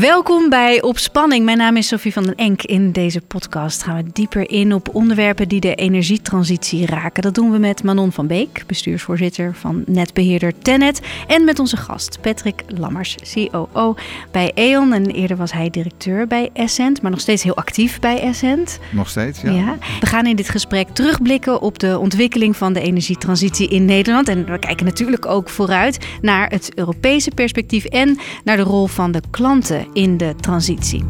Welkom 0.00 0.48
bij 0.48 0.82
Op 0.82 0.98
Spanning. 0.98 1.44
Mijn 1.44 1.58
naam 1.58 1.76
is 1.76 1.88
Sophie 1.88 2.12
van 2.12 2.22
den 2.22 2.34
Enk. 2.34 2.62
In 2.62 2.92
deze 2.92 3.20
podcast 3.20 3.82
gaan 3.82 3.96
we 3.96 4.10
dieper 4.12 4.50
in 4.50 4.72
op 4.72 4.94
onderwerpen 4.94 5.48
die 5.48 5.60
de 5.60 5.74
energietransitie 5.74 6.86
raken. 6.86 7.22
Dat 7.22 7.34
doen 7.34 7.50
we 7.50 7.58
met 7.58 7.82
Manon 7.82 8.12
van 8.12 8.26
Beek, 8.26 8.64
bestuursvoorzitter 8.66 9.54
van 9.54 9.84
netbeheerder 9.86 10.58
Tennet. 10.58 11.00
En 11.26 11.44
met 11.44 11.58
onze 11.58 11.76
gast 11.76 12.20
Patrick 12.20 12.62
Lammers, 12.66 13.16
COO 13.34 13.94
bij 14.30 14.52
E.ON. 14.54 14.92
En 14.92 15.06
eerder 15.06 15.36
was 15.36 15.52
hij 15.52 15.70
directeur 15.70 16.26
bij 16.26 16.50
Essent, 16.52 17.02
maar 17.02 17.10
nog 17.10 17.20
steeds 17.20 17.42
heel 17.42 17.56
actief 17.56 18.00
bij 18.00 18.20
Essent. 18.20 18.78
Nog 18.92 19.08
steeds, 19.08 19.40
ja. 19.40 19.50
ja. 19.50 19.76
We 20.00 20.06
gaan 20.06 20.26
in 20.26 20.36
dit 20.36 20.48
gesprek 20.48 20.88
terugblikken 20.88 21.60
op 21.60 21.78
de 21.78 21.98
ontwikkeling 21.98 22.56
van 22.56 22.72
de 22.72 22.80
energietransitie 22.80 23.68
in 23.68 23.84
Nederland. 23.84 24.28
En 24.28 24.44
we 24.44 24.58
kijken 24.58 24.86
natuurlijk 24.86 25.26
ook 25.26 25.48
vooruit 25.48 26.06
naar 26.20 26.48
het 26.48 26.70
Europese 26.74 27.30
perspectief 27.34 27.84
en 27.84 28.18
naar 28.44 28.56
de 28.56 28.62
rol 28.62 28.86
van 28.86 29.12
de 29.12 29.20
klanten 29.30 29.85
in 29.92 30.16
de 30.16 30.34
transitie. 30.40 31.04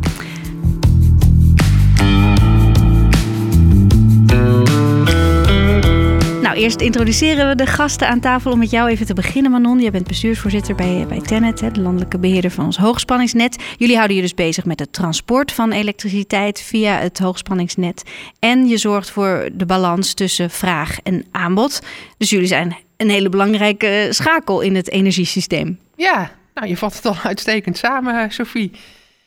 Nou, 6.57 6.69
eerst 6.69 6.81
introduceren 6.81 7.49
we 7.49 7.55
de 7.55 7.67
gasten 7.67 8.09
aan 8.09 8.21
tafel 8.21 8.53
om 8.53 8.59
met 8.59 8.71
jou 8.71 8.89
even 8.89 9.07
te 9.07 9.15
beginnen, 9.15 9.51
Manon. 9.51 9.81
Je 9.81 9.91
bent 9.91 10.07
bestuursvoorzitter 10.07 10.75
bij, 10.75 11.05
bij 11.09 11.21
Tennet, 11.21 11.59
de 11.59 11.81
landelijke 11.81 12.19
beheerder 12.19 12.51
van 12.51 12.65
ons 12.65 12.77
hoogspanningsnet. 12.77 13.63
Jullie 13.77 13.97
houden 13.97 14.17
je 14.17 14.23
dus 14.23 14.35
bezig 14.35 14.65
met 14.65 14.81
het 14.81 14.93
transport 14.93 15.53
van 15.53 15.73
elektriciteit 15.73 16.61
via 16.61 16.99
het 16.99 17.19
hoogspanningsnet. 17.19 18.03
En 18.39 18.67
je 18.67 18.77
zorgt 18.77 19.11
voor 19.11 19.49
de 19.53 19.67
balans 19.67 20.15
tussen 20.15 20.51
vraag 20.51 20.99
en 21.03 21.25
aanbod. 21.31 21.83
Dus 22.19 22.31
jullie 22.31 22.47
zijn 22.47 22.77
een 22.97 23.11
hele 23.11 23.29
belangrijke 23.29 24.09
schakel 24.11 24.61
in 24.61 24.75
het 24.75 24.91
energiesysteem. 24.91 25.79
Ja, 25.97 26.31
nou, 26.57 26.69
je 26.69 26.77
vat 26.77 26.95
het 26.95 27.07
al 27.07 27.17
uitstekend 27.33 27.77
samen, 27.77 28.31
Sophie. 28.31 28.73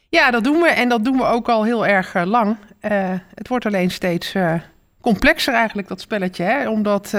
Ja, 0.10 0.32
dat 0.32 0.44
doen 0.44 0.62
we 0.62 0.68
en 0.68 0.90
dat 0.90 1.06
doen 1.06 1.18
we 1.18 1.24
ook 1.24 1.50
al 1.50 1.64
heel 1.64 1.88
erg 1.88 2.16
uh, 2.16 2.24
lang. 2.24 2.58
Uh, 2.82 3.14
het 3.34 3.48
wordt 3.48 3.66
alleen 3.66 3.92
steeds 3.92 4.34
uh, 4.34 4.54
complexer 5.02 5.54
eigenlijk, 5.54 5.88
dat 5.88 6.02
spelletje. 6.02 6.44
Hè? 6.44 6.70
Omdat, 6.70 7.10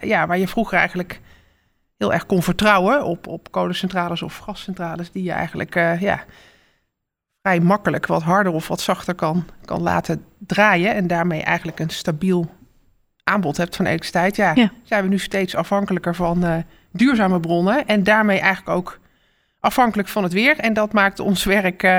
ja, 0.00 0.26
waar 0.26 0.38
je 0.38 0.48
vroeger 0.48 0.78
eigenlijk 0.78 1.20
heel 1.98 2.12
erg 2.12 2.26
kon 2.26 2.42
vertrouwen 2.42 3.04
op, 3.04 3.26
op 3.26 3.50
kolencentrales 3.50 4.22
of 4.22 4.38
gascentrales... 4.38 5.10
die 5.10 5.22
je 5.22 5.32
eigenlijk 5.32 5.74
ja, 6.00 6.24
vrij 7.42 7.60
makkelijk 7.60 8.06
wat 8.06 8.22
harder 8.22 8.52
of 8.52 8.68
wat 8.68 8.80
zachter 8.80 9.14
kan, 9.14 9.46
kan 9.64 9.82
laten 9.82 10.24
draaien... 10.38 10.94
en 10.94 11.06
daarmee 11.06 11.42
eigenlijk 11.42 11.80
een 11.80 11.90
stabiel 11.90 12.50
aanbod 13.24 13.56
hebt 13.56 13.76
van 13.76 13.86
elektriciteit. 13.86 14.36
Ja, 14.36 14.52
ja. 14.54 14.72
zijn 14.82 15.02
we 15.02 15.08
nu 15.08 15.18
steeds 15.18 15.54
afhankelijker 15.54 16.14
van 16.14 16.64
duurzame 16.90 17.40
bronnen... 17.40 17.86
en 17.86 18.02
daarmee 18.02 18.40
eigenlijk 18.40 18.76
ook 18.76 19.00
afhankelijk 19.62 20.08
van 20.08 20.22
het 20.22 20.32
weer. 20.32 20.58
En 20.58 20.72
dat 20.72 20.92
maakt 20.92 21.20
ons 21.20 21.44
werk, 21.44 21.82
uh, 21.82 21.90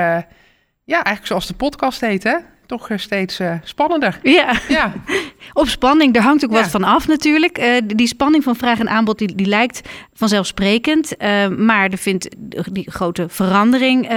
ja, 0.84 0.94
eigenlijk 0.94 1.26
zoals 1.26 1.46
de 1.46 1.54
podcast 1.54 2.00
heet, 2.00 2.22
hè? 2.22 2.36
toch 2.66 2.88
steeds 2.96 3.40
uh, 3.40 3.54
spannender. 3.62 4.18
Ja. 4.22 4.52
ja, 4.68 4.92
op 5.52 5.68
spanning. 5.68 6.14
Daar 6.14 6.22
hangt 6.22 6.44
ook 6.44 6.52
ja. 6.52 6.60
wat 6.60 6.70
van 6.70 6.84
af 6.84 7.06
natuurlijk. 7.06 7.58
Uh, 7.58 7.76
die 7.86 8.06
spanning 8.06 8.44
van 8.44 8.56
vraag 8.56 8.78
en 8.78 8.88
aanbod 8.88 9.18
die, 9.18 9.34
die 9.34 9.46
lijkt 9.46 9.80
vanzelfsprekend. 10.14 11.14
maar 11.58 11.90
er 11.90 11.98
vindt 11.98 12.28
die 12.72 12.90
grote 12.90 13.28
verandering 13.28 14.08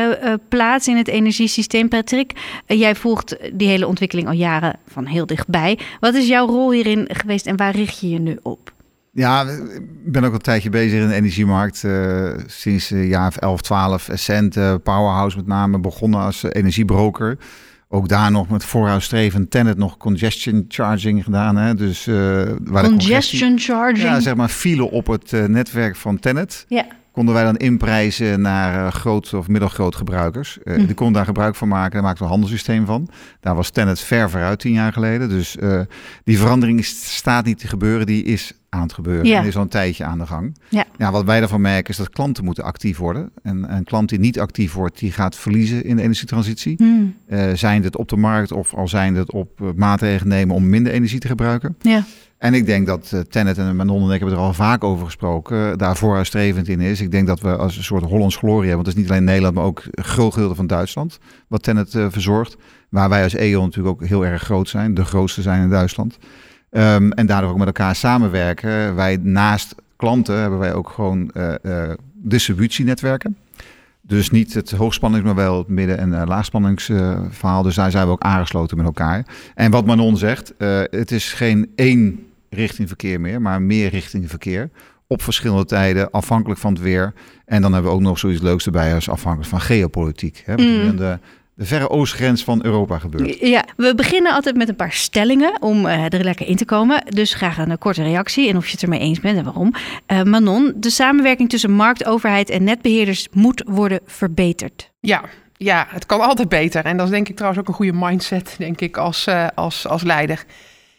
plaats 0.50 0.88
in 0.88 0.98
het 0.98 1.08
energiesysteem. 1.08 1.88
Patrick, 1.88 2.31
jij 2.66 2.95
volgt 2.95 3.38
die 3.53 3.68
hele 3.68 3.88
ontwikkeling 3.88 4.28
al 4.28 4.34
jaren 4.34 4.80
van 4.88 5.06
heel 5.06 5.25
dichtbij. 5.25 5.80
Wat 6.00 6.14
is 6.14 6.28
jouw 6.28 6.48
rol 6.48 6.72
hierin 6.72 7.09
geweest 7.12 7.45
en 7.45 7.58
waar 7.58 7.75
richt 7.75 8.00
je 8.00 8.09
je 8.09 8.20
nu 8.20 8.40
op? 8.42 8.75
Ja, 9.18 9.42
ik 10.04 10.12
ben 10.12 10.23
ook 10.23 10.30
al 10.30 10.36
een 10.36 10.42
tijdje 10.42 10.70
bezig 10.70 11.02
in 11.02 11.08
de 11.08 11.14
energiemarkt. 11.14 11.84
Uh, 11.84 12.32
sinds 12.46 12.92
uh, 12.92 13.10
jaar 13.10 13.34
11, 13.40 13.62
12. 13.62 14.09
Essent, 14.09 14.58
uh, 14.58 14.76
Powerhouse 14.84 15.38
met 15.38 15.48
name, 15.48 15.80
begonnen 15.80 16.20
als 16.20 16.44
energiebroker. 16.44 17.38
Ook 17.90 18.08
daar 18.08 18.32
nog 18.32 18.50
met 18.50 18.64
vooruitstrevend 18.64 19.52
Tenet 19.52 19.78
nog 19.78 19.98
congestion 19.98 20.66
charging 20.68 21.24
gedaan. 21.24 21.56
Hè? 21.56 21.74
Dus, 21.74 22.06
waar 22.62 22.84
congestion 22.84 23.59
charging? 23.59 24.08
Ja, 24.08 24.19
zeg 24.19 24.36
maar 24.36 24.50
file 24.50 24.91
op 24.91 25.08
het 25.08 25.31
netwerk 25.47 25.96
van 25.96 26.20
Tenet. 26.20 26.66
Ja 26.68 26.86
konden 27.17 27.35
wij 27.35 27.44
dan 27.44 27.55
inprijzen 27.55 28.41
naar 28.41 28.85
uh, 28.85 28.91
groot 28.91 29.33
of 29.33 29.47
middelgroot 29.47 29.95
gebruikers. 29.95 30.57
Uh, 30.63 30.75
hm. 30.75 30.85
Die 30.85 30.95
konden 30.95 31.16
daar 31.16 31.25
gebruik 31.25 31.55
van 31.55 31.67
maken. 31.67 31.91
Daar 31.91 32.01
maakten 32.01 32.17
we 32.17 32.23
een 32.23 32.29
handelssysteem 32.29 32.85
van. 32.85 33.09
Daar 33.39 33.55
was 33.55 33.69
Tenet 33.69 34.00
ver 34.00 34.29
vooruit 34.29 34.59
tien 34.59 34.73
jaar 34.73 34.94
geleden. 34.94 35.29
Dus 35.29 35.55
uh, 35.59 35.81
die 36.23 36.38
verandering 36.38 36.85
staat 36.85 37.45
niet 37.45 37.59
te 37.59 37.67
gebeuren. 37.67 38.05
Die 38.05 38.23
is 38.23 38.53
aan 38.69 38.81
het 38.81 38.94
gebeuren. 38.94 39.25
Ja. 39.25 39.39
En 39.39 39.45
is 39.45 39.55
al 39.55 39.61
een 39.61 39.67
tijdje 39.67 40.03
aan 40.03 40.17
de 40.17 40.25
gang. 40.25 40.57
Ja. 40.69 40.85
ja. 40.97 41.11
wat 41.11 41.25
wij 41.25 41.39
daarvan 41.39 41.61
merken 41.61 41.89
is 41.89 41.97
dat 41.97 42.09
klanten 42.09 42.44
moeten 42.44 42.63
actief 42.63 42.97
worden. 42.97 43.31
En 43.44 43.73
een 43.75 43.84
klant 43.84 44.09
die 44.09 44.19
niet 44.19 44.39
actief 44.39 44.73
wordt, 44.73 44.99
die 44.99 45.11
gaat 45.11 45.35
verliezen 45.35 45.84
in 45.84 45.95
de 45.95 46.01
energietransitie. 46.01 46.84
Mm. 46.84 47.16
zijn 47.53 47.84
het 47.84 47.97
op 47.97 48.09
de 48.09 48.17
markt 48.17 48.51
of 48.51 48.73
al 48.73 48.88
zijn 48.88 49.16
het 49.16 49.31
op 49.31 49.73
maatregelen 49.75 50.28
nemen 50.28 50.55
om 50.55 50.69
minder 50.69 50.94
energie 50.94 51.19
te 51.19 51.28
gebruiken. 51.28 51.75
Ja. 51.81 52.03
En 52.38 52.53
ik 52.53 52.66
denk 52.66 52.88
dat 52.88 53.12
uh, 53.14 53.20
Tennet 53.20 53.58
en 53.58 53.75
Manon 53.75 54.08
en 54.08 54.14
ik 54.14 54.20
hebben 54.20 54.38
er 54.38 54.44
al 54.44 54.53
vaak 54.53 54.84
over 54.84 55.06
gesproken, 55.06 55.58
uh, 55.58 55.78
daar 55.78 55.98
vooruitstrevend 55.98 56.68
in 56.68 56.80
is. 56.80 57.02
Ik 57.02 57.12
denk 57.12 57.28
dat 57.28 57.40
we 57.40 57.58
als 57.58 57.78
een 57.78 57.84
soort 57.84 58.03
Hollands 58.03 58.36
glorie 58.36 58.70
hebben, 58.70 58.75
want 58.75 58.88
het 58.88 58.96
is 58.96 59.02
niet 59.02 59.12
alleen 59.12 59.24
Nederland, 59.24 59.56
maar 59.56 59.64
ook 59.64 59.84
groot 59.92 60.34
gedeelte 60.34 60.56
van 60.56 60.68
Duitsland, 60.68 61.20
wat 61.47 61.64
Tennet 61.64 61.94
uh, 61.94 62.06
verzorgt. 62.09 62.58
Waar 62.90 63.09
wij 63.09 63.24
als 63.24 63.34
E.ON 63.34 63.64
natuurlijk 63.64 64.02
ook 64.02 64.08
heel 64.08 64.26
erg 64.26 64.42
groot 64.42 64.70
zijn, 64.70 64.94
de 64.94 65.06
grootste 65.06 65.42
zijn 65.42 65.62
in 65.62 65.70
Duitsland. 65.70 66.18
Um, 66.72 67.12
en 67.12 67.26
daardoor 67.26 67.50
ook 67.50 67.58
met 67.58 67.68
elkaar 67.68 67.96
samenwerken. 67.96 68.96
Wij 68.96 69.18
naast 69.22 69.76
klanten 69.96 70.40
hebben 70.40 70.59
wij 70.59 70.74
ook 70.74 70.90
gewoon 70.90 71.31
distributienetwerken. 72.14 73.38
Dus 74.07 74.29
niet 74.29 74.53
het 74.53 74.72
hoogspannings, 74.72 75.25
maar 75.25 75.35
wel 75.35 75.57
het 75.57 75.68
midden- 75.68 75.97
en 75.97 76.12
uh, 76.12 76.22
laagspanningsverhaal. 76.25 77.63
dus 77.63 77.75
daar 77.75 77.91
zijn 77.91 78.06
we 78.06 78.12
ook 78.12 78.22
aangesloten 78.22 78.78
met 78.78 78.85
elkaar. 78.85 79.25
En 79.56 79.72
wat 79.72 79.85
Manon 79.85 80.18
zegt, 80.18 80.53
uh, 80.57 80.81
het 80.90 81.12
is 81.12 81.34
geen 81.34 81.72
één 81.75 82.25
richting 82.50 82.88
verkeer 82.88 83.22
meer, 83.22 83.41
maar 83.41 83.62
meer 83.62 83.90
richting 83.90 84.29
verkeer. 84.29 84.69
Op 85.07 85.22
verschillende 85.22 85.66
tijden, 85.66 86.12
afhankelijk 86.12 86.59
van 86.59 86.73
het 86.73 86.81
weer. 86.81 87.13
En 87.46 87.62
dan 87.62 87.73
hebben 87.73 87.91
we 87.91 87.97
ook 87.97 88.03
nog 88.03 88.19
zoiets 88.19 88.41
leuks 88.41 88.66
erbij 88.66 88.96
als 88.96 89.09
afhankelijk 89.09 89.50
van 89.50 89.62
geopolitiek. 89.62 90.44
Hè? 90.46 90.53
Mm. 90.56 90.97
De, 90.97 91.19
de 91.57 91.66
verre 91.66 91.90
oostgrens 91.90 92.44
van 92.44 92.66
Europa 92.66 93.00
gebeurt. 93.00 93.40
Ja, 93.40 93.66
we 93.75 93.95
beginnen 93.95 94.34
altijd 94.34 94.56
met 94.56 94.69
een 94.69 94.75
paar 94.75 94.91
stellingen 94.91 95.62
om 95.62 95.85
uh, 95.85 96.13
er 96.13 96.23
lekker 96.23 96.47
in 96.47 96.56
te 96.56 96.66
komen. 96.66 97.03
Dus 97.09 97.34
graag 97.34 97.57
een 97.57 97.78
korte 97.78 98.03
reactie 98.03 98.50
en 98.50 98.57
of 98.57 98.66
je 98.66 98.72
het 98.72 98.81
ermee 98.81 99.00
eens 99.00 99.19
bent 99.19 99.38
en 99.38 99.44
waarom. 99.44 99.73
Uh, 100.07 100.23
Manon, 100.23 100.73
de 100.75 100.90
samenwerking 100.90 101.50
tussen 101.50 101.72
markt, 101.72 102.06
overheid 102.06 102.50
en 102.50 102.63
netbeheerders 102.63 103.28
moet 103.31 103.63
worden 103.66 104.00
verbeterd. 104.06 104.91
Ja, 105.00 105.23
ja, 105.53 105.88
het 105.90 106.06
kan 106.06 106.22
altijd 106.22 106.50
beter. 106.50 106.85
En 106.85 106.97
dat 106.97 107.06
is 107.06 107.12
denk 107.12 107.29
ik 107.29 107.35
trouwens 107.35 107.62
ook 107.62 107.67
een 107.67 107.73
goede 107.73 107.94
mindset, 107.94 108.56
denk 108.57 108.81
ik, 108.81 108.97
als, 108.97 109.28
uh, 109.28 109.47
als, 109.56 109.88
als 109.88 110.03
leider. 110.03 110.46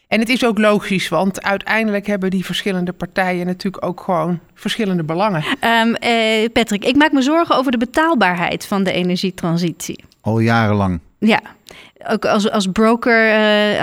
En 0.08 0.20
het 0.20 0.28
is 0.28 0.44
ook 0.44 0.58
logisch, 0.58 1.08
want 1.08 1.42
uiteindelijk 1.42 2.06
hebben 2.06 2.30
die 2.30 2.44
verschillende 2.44 2.92
partijen 2.92 3.46
natuurlijk 3.46 3.84
ook 3.84 4.00
gewoon 4.00 4.38
verschillende 4.54 5.04
belangen. 5.04 5.44
Um, 5.64 5.94
eh, 5.94 6.48
Patrick, 6.52 6.84
ik 6.84 6.96
maak 6.96 7.12
me 7.12 7.22
zorgen 7.22 7.56
over 7.56 7.72
de 7.72 7.78
betaalbaarheid 7.78 8.66
van 8.66 8.84
de 8.84 8.92
energietransitie. 8.92 10.04
Al 10.20 10.38
jarenlang. 10.38 11.00
Ja, 11.18 11.40
ook 12.06 12.24
als, 12.24 12.50
als 12.50 12.66
broker 12.66 13.28
uh, 13.28 13.82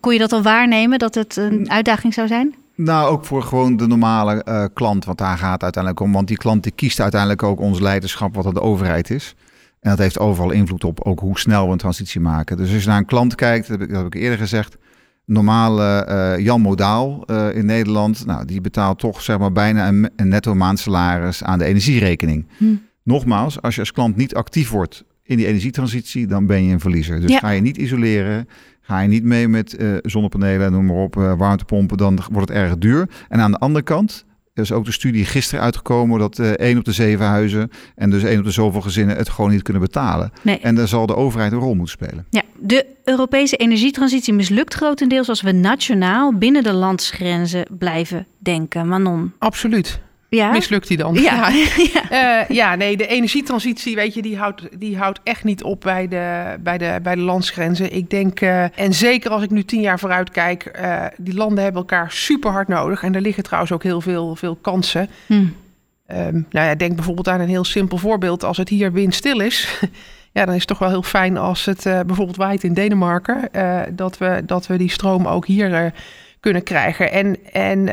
kon 0.00 0.12
je 0.12 0.18
dat 0.18 0.32
al 0.32 0.42
waarnemen 0.42 0.98
dat 0.98 1.14
het 1.14 1.36
een 1.36 1.70
uitdaging 1.70 2.14
zou 2.14 2.26
zijn? 2.26 2.54
Nou, 2.74 3.10
ook 3.10 3.24
voor 3.24 3.42
gewoon 3.42 3.76
de 3.76 3.86
normale 3.86 4.44
uh, 4.48 4.64
klant, 4.74 5.04
want 5.04 5.18
daar 5.18 5.38
gaat 5.38 5.52
het 5.52 5.62
uiteindelijk 5.62 6.04
om. 6.04 6.12
Want 6.12 6.28
die 6.28 6.36
klant 6.36 6.62
die 6.62 6.72
kiest 6.72 7.00
uiteindelijk 7.00 7.42
ook 7.42 7.60
ons 7.60 7.80
leiderschap, 7.80 8.34
wat 8.34 8.54
de 8.54 8.60
overheid 8.60 9.10
is. 9.10 9.34
En 9.80 9.90
dat 9.90 9.98
heeft 9.98 10.18
overal 10.18 10.50
invloed 10.50 10.84
op 10.84 11.00
ook 11.00 11.20
hoe 11.20 11.38
snel 11.38 11.66
we 11.66 11.72
een 11.72 11.78
transitie 11.78 12.20
maken. 12.20 12.56
Dus 12.56 12.72
als 12.72 12.82
je 12.82 12.88
naar 12.88 12.98
een 12.98 13.04
klant 13.04 13.34
kijkt, 13.34 13.68
dat 13.68 13.78
heb 13.78 13.88
ik, 13.88 13.94
dat 13.94 14.02
heb 14.02 14.14
ik 14.14 14.20
eerder 14.20 14.38
gezegd 14.38 14.76
normale 15.24 16.06
uh, 16.08 16.44
Jan 16.44 16.60
Modaal 16.60 17.24
uh, 17.26 17.56
in 17.56 17.66
Nederland, 17.66 18.26
nou, 18.26 18.44
die 18.44 18.60
betaalt 18.60 18.98
toch 18.98 19.22
zeg 19.22 19.38
maar 19.38 19.52
bijna 19.52 19.88
een, 19.88 20.10
een 20.16 20.28
netto 20.28 20.54
maandsalaris 20.54 21.44
aan 21.44 21.58
de 21.58 21.64
energierekening. 21.64 22.46
Hm. 22.56 22.74
Nogmaals, 23.02 23.60
als 23.62 23.74
je 23.74 23.80
als 23.80 23.92
klant 23.92 24.16
niet 24.16 24.34
actief 24.34 24.70
wordt 24.70 25.04
in 25.22 25.36
die 25.36 25.46
energietransitie, 25.46 26.26
dan 26.26 26.46
ben 26.46 26.64
je 26.64 26.72
een 26.72 26.80
verliezer. 26.80 27.20
Dus 27.20 27.30
ja. 27.30 27.38
ga 27.38 27.50
je 27.50 27.60
niet 27.60 27.76
isoleren, 27.76 28.48
ga 28.80 29.00
je 29.00 29.08
niet 29.08 29.24
mee 29.24 29.48
met 29.48 29.80
uh, 29.80 29.96
zonnepanelen, 30.02 30.72
noem 30.72 30.86
maar 30.86 30.96
op, 30.96 31.14
warmtepompen, 31.14 31.96
dan 31.96 32.18
wordt 32.32 32.48
het 32.48 32.58
erg 32.58 32.78
duur. 32.78 33.08
En 33.28 33.40
aan 33.40 33.50
de 33.50 33.58
andere 33.58 33.84
kant, 33.84 34.24
er 34.54 34.62
is 34.62 34.72
ook 34.72 34.84
de 34.84 34.92
studie 34.92 35.24
gisteren 35.24 35.64
uitgekomen 35.64 36.18
dat 36.18 36.38
uh, 36.38 36.50
één 36.50 36.78
op 36.78 36.84
de 36.84 36.92
zeven 36.92 37.26
huizen 37.26 37.70
en 37.94 38.10
dus 38.10 38.22
één 38.22 38.38
op 38.38 38.44
de 38.44 38.50
zoveel 38.50 38.80
gezinnen 38.80 39.16
het 39.16 39.28
gewoon 39.28 39.50
niet 39.50 39.62
kunnen 39.62 39.82
betalen. 39.82 40.32
Nee. 40.42 40.58
En 40.58 40.74
daar 40.74 40.88
zal 40.88 41.06
de 41.06 41.16
overheid 41.16 41.52
een 41.52 41.58
rol 41.58 41.74
moeten 41.74 41.98
spelen. 42.06 42.26
Ja, 42.30 42.42
de 42.58 42.86
Europese 43.04 43.56
energietransitie 43.56 44.34
mislukt 44.34 44.74
grotendeels 44.74 45.28
als 45.28 45.42
we 45.42 45.52
nationaal 45.52 46.34
binnen 46.34 46.62
de 46.62 46.72
landsgrenzen 46.72 47.66
blijven 47.78 48.26
denken. 48.38 48.88
Manon. 48.88 49.32
Absoluut. 49.38 50.00
Ja? 50.36 50.50
Mislukt 50.50 50.88
die 50.88 50.96
dan? 50.96 51.14
Ja. 51.14 51.48
Ja. 51.48 51.70
Uh, 52.12 52.48
ja, 52.48 52.74
nee, 52.74 52.96
de 52.96 53.06
energietransitie, 53.06 53.94
weet 53.94 54.14
je, 54.14 54.22
die 54.22 54.36
houdt, 54.36 54.68
die 54.78 54.96
houdt 54.96 55.20
echt 55.24 55.44
niet 55.44 55.62
op 55.62 55.80
bij 55.80 56.08
de, 56.08 56.56
bij 56.60 56.78
de, 56.78 56.98
bij 57.02 57.14
de 57.14 57.20
landsgrenzen. 57.20 57.92
Ik 57.92 58.10
denk, 58.10 58.40
uh, 58.40 58.78
en 58.78 58.94
zeker 58.94 59.30
als 59.30 59.42
ik 59.42 59.50
nu 59.50 59.64
tien 59.64 59.80
jaar 59.80 59.98
vooruit 59.98 60.30
kijk, 60.30 60.78
uh, 60.80 61.04
die 61.16 61.34
landen 61.34 61.62
hebben 61.64 61.80
elkaar 61.80 62.10
super 62.10 62.50
hard 62.50 62.68
nodig. 62.68 63.02
En 63.02 63.14
er 63.14 63.20
liggen 63.20 63.42
trouwens 63.42 63.72
ook 63.72 63.82
heel 63.82 64.00
veel, 64.00 64.36
veel 64.36 64.56
kansen. 64.56 65.08
Hm. 65.26 65.34
Um, 65.34 66.46
nou 66.50 66.66
ja, 66.66 66.74
denk 66.74 66.94
bijvoorbeeld 66.94 67.28
aan 67.28 67.40
een 67.40 67.48
heel 67.48 67.64
simpel 67.64 67.98
voorbeeld. 67.98 68.44
Als 68.44 68.56
het 68.56 68.68
hier 68.68 68.92
windstil 68.92 69.40
is, 69.40 69.80
Ja, 70.32 70.44
dan 70.44 70.54
is 70.54 70.60
het 70.60 70.68
toch 70.68 70.78
wel 70.78 70.88
heel 70.88 71.02
fijn 71.02 71.36
als 71.36 71.64
het 71.64 71.82
bijvoorbeeld 71.82 72.36
waait 72.36 72.64
in 72.64 72.74
Denemarken. 72.74 73.48
dat, 73.96 74.18
we, 74.18 74.42
dat 74.46 74.66
we 74.66 74.76
die 74.76 74.90
stroom 74.90 75.26
ook 75.26 75.46
hier 75.46 75.92
kunnen 76.40 76.62
krijgen. 76.62 77.12
En, 77.12 77.36
en 77.52 77.88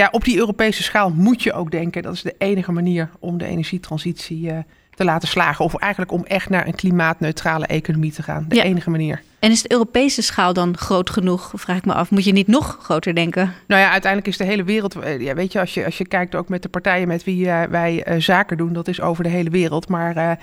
ja, 0.00 0.08
op 0.12 0.24
die 0.24 0.36
Europese 0.36 0.82
schaal 0.82 1.10
moet 1.10 1.42
je 1.42 1.52
ook 1.52 1.70
denken. 1.70 2.02
Dat 2.02 2.14
is 2.14 2.22
de 2.22 2.34
enige 2.38 2.72
manier 2.72 3.10
om 3.18 3.38
de 3.38 3.46
energietransitie 3.46 4.52
te 4.94 5.04
laten 5.04 5.28
slagen. 5.28 5.64
Of 5.64 5.74
eigenlijk 5.74 6.12
om 6.12 6.24
echt 6.24 6.48
naar 6.48 6.66
een 6.66 6.74
klimaatneutrale 6.74 7.66
economie 7.66 8.12
te 8.12 8.22
gaan. 8.22 8.44
De 8.48 8.62
enige 8.62 8.90
manier. 8.90 9.22
En 9.38 9.50
is 9.50 9.62
de 9.62 9.72
Europese 9.72 10.22
schaal 10.22 10.52
dan 10.52 10.76
groot 10.76 11.10
genoeg? 11.10 11.52
Vraag 11.54 11.76
ik 11.76 11.84
me 11.84 11.92
af. 11.92 12.10
Moet 12.10 12.24
je 12.24 12.32
niet 12.32 12.46
nog 12.46 12.78
groter 12.82 13.14
denken? 13.14 13.54
Nou 13.66 13.80
ja, 13.80 13.90
uiteindelijk 13.90 14.32
is 14.32 14.38
de 14.38 14.44
hele 14.44 14.64
wereld. 14.64 14.96
Eh, 14.96 15.20
ja, 15.20 15.34
weet 15.34 15.52
je, 15.52 15.60
als 15.60 15.74
je, 15.74 15.84
als 15.84 15.98
je 15.98 16.06
kijkt 16.06 16.34
ook 16.34 16.48
met 16.48 16.62
de 16.62 16.68
partijen 16.68 17.08
met 17.08 17.24
wie 17.24 17.44
uh, 17.44 17.62
wij 17.62 18.04
zaken 18.18 18.56
doen, 18.56 18.72
dat 18.72 18.88
is 18.88 19.00
over 19.00 19.24
de 19.24 19.30
hele 19.30 19.50
wereld. 19.50 19.88
Maar 19.88 20.38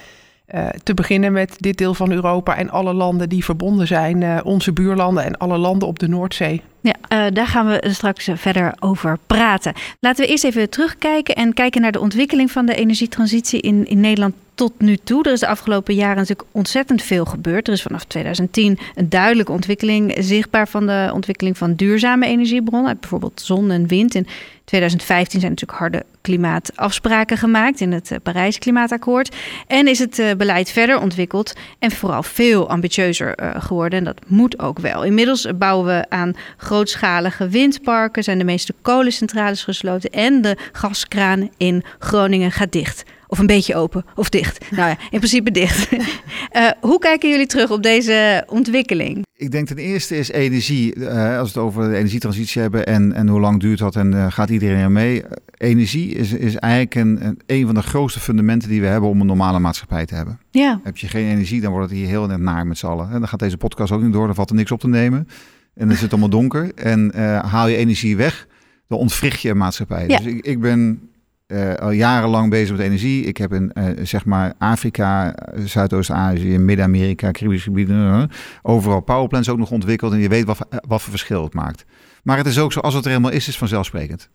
uh, 0.56 0.68
te 0.84 0.94
beginnen 0.94 1.32
met 1.32 1.56
dit 1.58 1.78
deel 1.78 1.94
van 1.94 2.12
Europa 2.12 2.56
en 2.56 2.70
alle 2.70 2.94
landen 2.94 3.30
die 3.30 3.44
verbonden 3.44 3.88
zijn, 3.88 4.44
onze 4.44 4.74
buurlanden 4.74 5.24
en 5.24 5.38
alle 5.38 5.58
landen 5.58 5.88
op 5.88 6.00
de 6.00 6.08
Noordzee. 6.08 6.62
Ja, 6.82 6.94
uh, 7.28 7.34
daar 7.34 7.48
gaan 7.48 7.68
we 7.68 7.88
straks 7.90 8.30
verder 8.34 8.76
over 8.80 9.18
praten. 9.28 9.74
Laten 10.00 10.26
we 10.26 10.32
eerst 10.32 10.44
even 10.44 10.70
terugkijken 10.70 11.36
en 11.36 11.54
kijken 11.54 11.82
naar 11.82 11.92
de 11.92 12.00
ontwikkeling 12.00 12.52
van 12.52 12.66
de 12.66 12.76
energietransitie 12.76 13.62
in, 13.62 13.88
in 13.88 14.00
Nederland 14.00 14.34
tot 14.58 14.74
nu 14.78 14.98
toe. 14.98 15.24
Er 15.24 15.32
is 15.32 15.40
de 15.40 15.48
afgelopen 15.48 15.96
jaren 15.96 16.16
natuurlijk 16.18 16.50
ontzettend 16.52 17.02
veel 17.02 17.26
gebeurd. 17.26 17.68
Er 17.68 17.74
is 17.74 17.82
vanaf 17.82 18.04
2010 18.04 18.80
een 18.96 19.10
duidelijke 19.10 19.52
ontwikkeling 19.52 20.16
zichtbaar 20.20 20.68
van 20.68 20.88
de 20.88 21.10
ontwikkeling 21.14 21.58
van 21.58 21.74
duurzame 21.74 22.26
energiebronnen, 22.26 22.98
bijvoorbeeld 23.00 23.42
zon 23.42 23.72
en 23.72 23.88
wind. 23.88 24.16
In 24.16 24.28
2015 24.64 25.40
zijn 25.40 25.52
natuurlijk 25.52 25.80
harde 25.80 26.06
klimaatafspraken 26.28 27.38
gemaakt 27.38 27.82
in 27.82 27.92
het 27.92 28.12
eh, 28.12 28.18
Parijs 28.24 28.58
Klimaatakkoord. 28.58 29.36
En 29.68 29.88
is 29.88 30.00
het 30.00 30.20
eh, 30.20 30.36
beleid 30.38 30.72
verder 30.72 31.00
ontwikkeld 31.00 31.54
en 31.80 31.92
vooral 31.92 32.24
veel 32.24 32.70
ambitieuzer 32.70 33.36
eh, 33.36 33.62
geworden. 33.64 34.00
En 34.00 34.06
dat 34.06 34.20
moet 34.28 34.60
ook 34.60 34.80
wel. 34.80 35.04
Inmiddels 35.04 35.48
bouwen 35.56 35.86
we 35.86 36.06
aan 36.10 36.34
grootschalige 36.58 37.50
windparken, 37.50 38.24
zijn 38.24 38.38
de 38.38 38.44
meeste 38.44 38.74
kolencentrales 38.82 39.64
gesloten 39.64 40.10
en 40.10 40.42
de 40.42 40.58
gaskraan 40.72 41.50
in 41.58 41.84
Groningen 42.00 42.52
gaat 42.52 42.72
dicht. 42.72 43.04
Of 43.30 43.40
een 43.40 43.48
beetje 43.48 43.76
open 43.76 44.06
of 44.16 44.30
dicht. 44.30 44.72
Nou 44.72 44.90
ja, 44.90 44.98
in 45.10 45.18
principe 45.20 45.52
dicht. 45.52 45.90
Hoe 46.90 47.00
kijken 47.00 47.30
jullie 47.30 47.46
terug 47.46 47.72
op 47.72 47.84
deze 47.84 48.44
ontwikkeling? 48.48 49.26
Ik 49.36 49.52
denk 49.52 49.68
ten 49.68 49.78
eerste 49.78 50.18
is 50.18 50.32
energie, 50.32 51.10
als 51.10 51.54
we 51.54 51.60
het 51.60 51.68
over 51.68 51.90
de 51.90 51.96
energietransitie 51.96 52.62
hebben 52.62 52.86
en, 52.86 53.14
en 53.14 53.28
hoe 53.28 53.40
lang 53.40 53.60
duurt 53.60 53.80
dat 53.80 53.96
en 53.96 54.32
gaat 54.32 54.50
iedereen 54.50 54.78
er 54.78 54.92
mee. 54.92 55.24
Energie 55.58 56.10
is, 56.14 56.34
is 56.34 56.56
eigenlijk 56.56 56.96
een, 56.96 57.40
een 57.46 57.66
van 57.66 57.76
de 57.76 57.82
grootste 57.82 58.20
fundamenten 58.20 58.70
die 58.70 58.82
we 58.82 58.88
hebben 58.88 59.10
om 59.10 59.22
een 59.22 59.28
normale 59.28 59.60
maatschappij 59.60 60.06
te 60.06 60.16
hebben. 60.16 60.40
Ja. 60.52 60.80
Heb 60.84 60.98
je 60.98 61.08
geen 61.08 61.28
energie, 61.28 61.62
dan 61.62 61.72
wordt 61.72 61.90
het 61.90 62.00
hier 62.00 62.08
heel 62.08 62.28
net 62.28 62.40
naar 62.40 62.68
met 62.68 62.78
z'n 62.78 62.86
allen. 62.86 63.12
En 63.12 63.20
dan 63.20 63.28
gaat 63.28 63.40
deze 63.40 63.58
podcast 63.58 63.92
ook 63.92 64.02
niet 64.02 64.14
door, 64.14 64.26
dan 64.26 64.36
valt 64.36 64.50
er 64.50 64.56
niks 64.56 64.72
op 64.72 64.80
te 64.80 64.88
nemen. 64.88 65.28
En 65.74 65.88
dan 65.88 65.92
is 65.92 66.02
het 66.02 66.12
allemaal 66.12 66.30
donker. 66.30 66.74
En 66.74 67.16
haal 67.46 67.68
je 67.68 67.76
energie 67.76 68.18
weg, 68.18 68.48
dan 68.88 68.98
ontwricht 68.98 69.42
je 69.42 69.50
een 69.50 69.58
maatschappij. 69.58 70.08
Ja. 70.08 70.18
Dus 70.18 70.26
ik, 70.26 70.46
ik 70.46 70.60
ben 70.60 71.10
uh, 71.48 71.74
al 71.74 71.92
jarenlang 71.92 72.50
bezig 72.50 72.78
met 72.78 72.86
energie. 72.86 73.24
Ik 73.24 73.38
heb 73.38 73.54
in 73.54 73.72
uh, 73.74 73.86
zeg 74.04 74.26
maar 74.26 74.54
Afrika, 74.58 75.36
Zuidoost-Azië, 75.66 76.58
Midden-Amerika, 76.58 77.32
Caribische 77.32 77.70
gebieden, 77.70 78.30
overal 78.62 79.02
powerplants 79.02 79.50
ook 79.50 79.58
nog 79.58 79.72
ontwikkeld. 79.72 80.12
En 80.12 80.20
je 80.20 80.30
weet 80.30 80.46
wat, 80.46 80.68
wat 80.88 81.02
voor 81.02 81.12
verschil 81.12 81.44
het 81.44 81.54
maakt. 81.54 81.86
Maar 82.24 82.38
het 82.38 82.48
is 82.48 82.60
ook 82.60 82.74
zo, 82.74 82.80
als 82.80 82.94
het 82.94 83.04
er 83.04 83.10
helemaal 83.10 83.32
is, 83.32 83.48
is 83.48 83.58
vanzelfsprekend. 83.58 84.30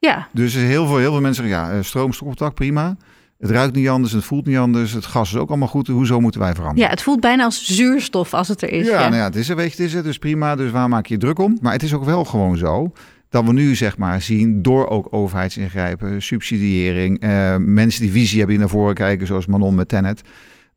Ja. 0.00 0.28
Dus 0.32 0.54
heel 0.54 0.86
veel, 0.86 0.96
heel 0.96 1.10
veel 1.12 1.20
mensen 1.20 1.48
zeggen, 1.48 1.74
ja, 1.74 1.82
stroomstopcontact, 1.82 2.54
prima. 2.54 2.96
Het 3.38 3.50
ruikt 3.50 3.74
niet 3.74 3.88
anders, 3.88 4.12
het 4.12 4.24
voelt 4.24 4.46
niet 4.46 4.56
anders. 4.56 4.92
Het 4.92 5.06
gas 5.06 5.32
is 5.32 5.38
ook 5.38 5.48
allemaal 5.48 5.68
goed. 5.68 5.86
Hoezo 5.86 6.20
moeten 6.20 6.40
wij 6.40 6.54
veranderen? 6.54 6.84
Ja, 6.84 6.90
het 6.90 7.02
voelt 7.02 7.20
bijna 7.20 7.44
als 7.44 7.64
zuurstof 7.64 8.34
als 8.34 8.48
het 8.48 8.62
er 8.62 8.70
is. 8.72 8.86
Ja, 8.86 8.92
ja. 8.92 9.08
Nou 9.08 9.14
ja 9.14 9.24
het 9.24 9.36
is 9.36 9.48
er, 9.48 9.56
weet 9.56 9.72
je, 9.72 9.82
het 9.82 9.86
is 9.86 9.94
er. 9.94 10.02
Dus 10.02 10.18
prima, 10.18 10.56
dus 10.56 10.70
waar 10.70 10.88
maak 10.88 11.06
je 11.06 11.14
je 11.14 11.20
druk 11.20 11.38
om? 11.38 11.58
Maar 11.60 11.72
het 11.72 11.82
is 11.82 11.94
ook 11.94 12.04
wel 12.04 12.24
gewoon 12.24 12.56
zo 12.56 12.92
dat 13.28 13.44
we 13.44 13.52
nu 13.52 13.74
zeg 13.74 13.98
maar 13.98 14.22
zien 14.22 14.62
door 14.62 14.88
ook 14.88 15.06
overheidsingrijpen, 15.10 16.22
subsidiëring, 16.22 17.24
uh, 17.24 17.56
mensen 17.56 18.02
die 18.02 18.12
visie 18.12 18.38
hebben 18.38 18.56
die 18.56 18.64
naar 18.64 18.74
voren 18.74 18.94
kijken, 18.94 19.26
zoals 19.26 19.46
Manon 19.46 19.74
met 19.74 19.88
Tenet, 19.88 20.22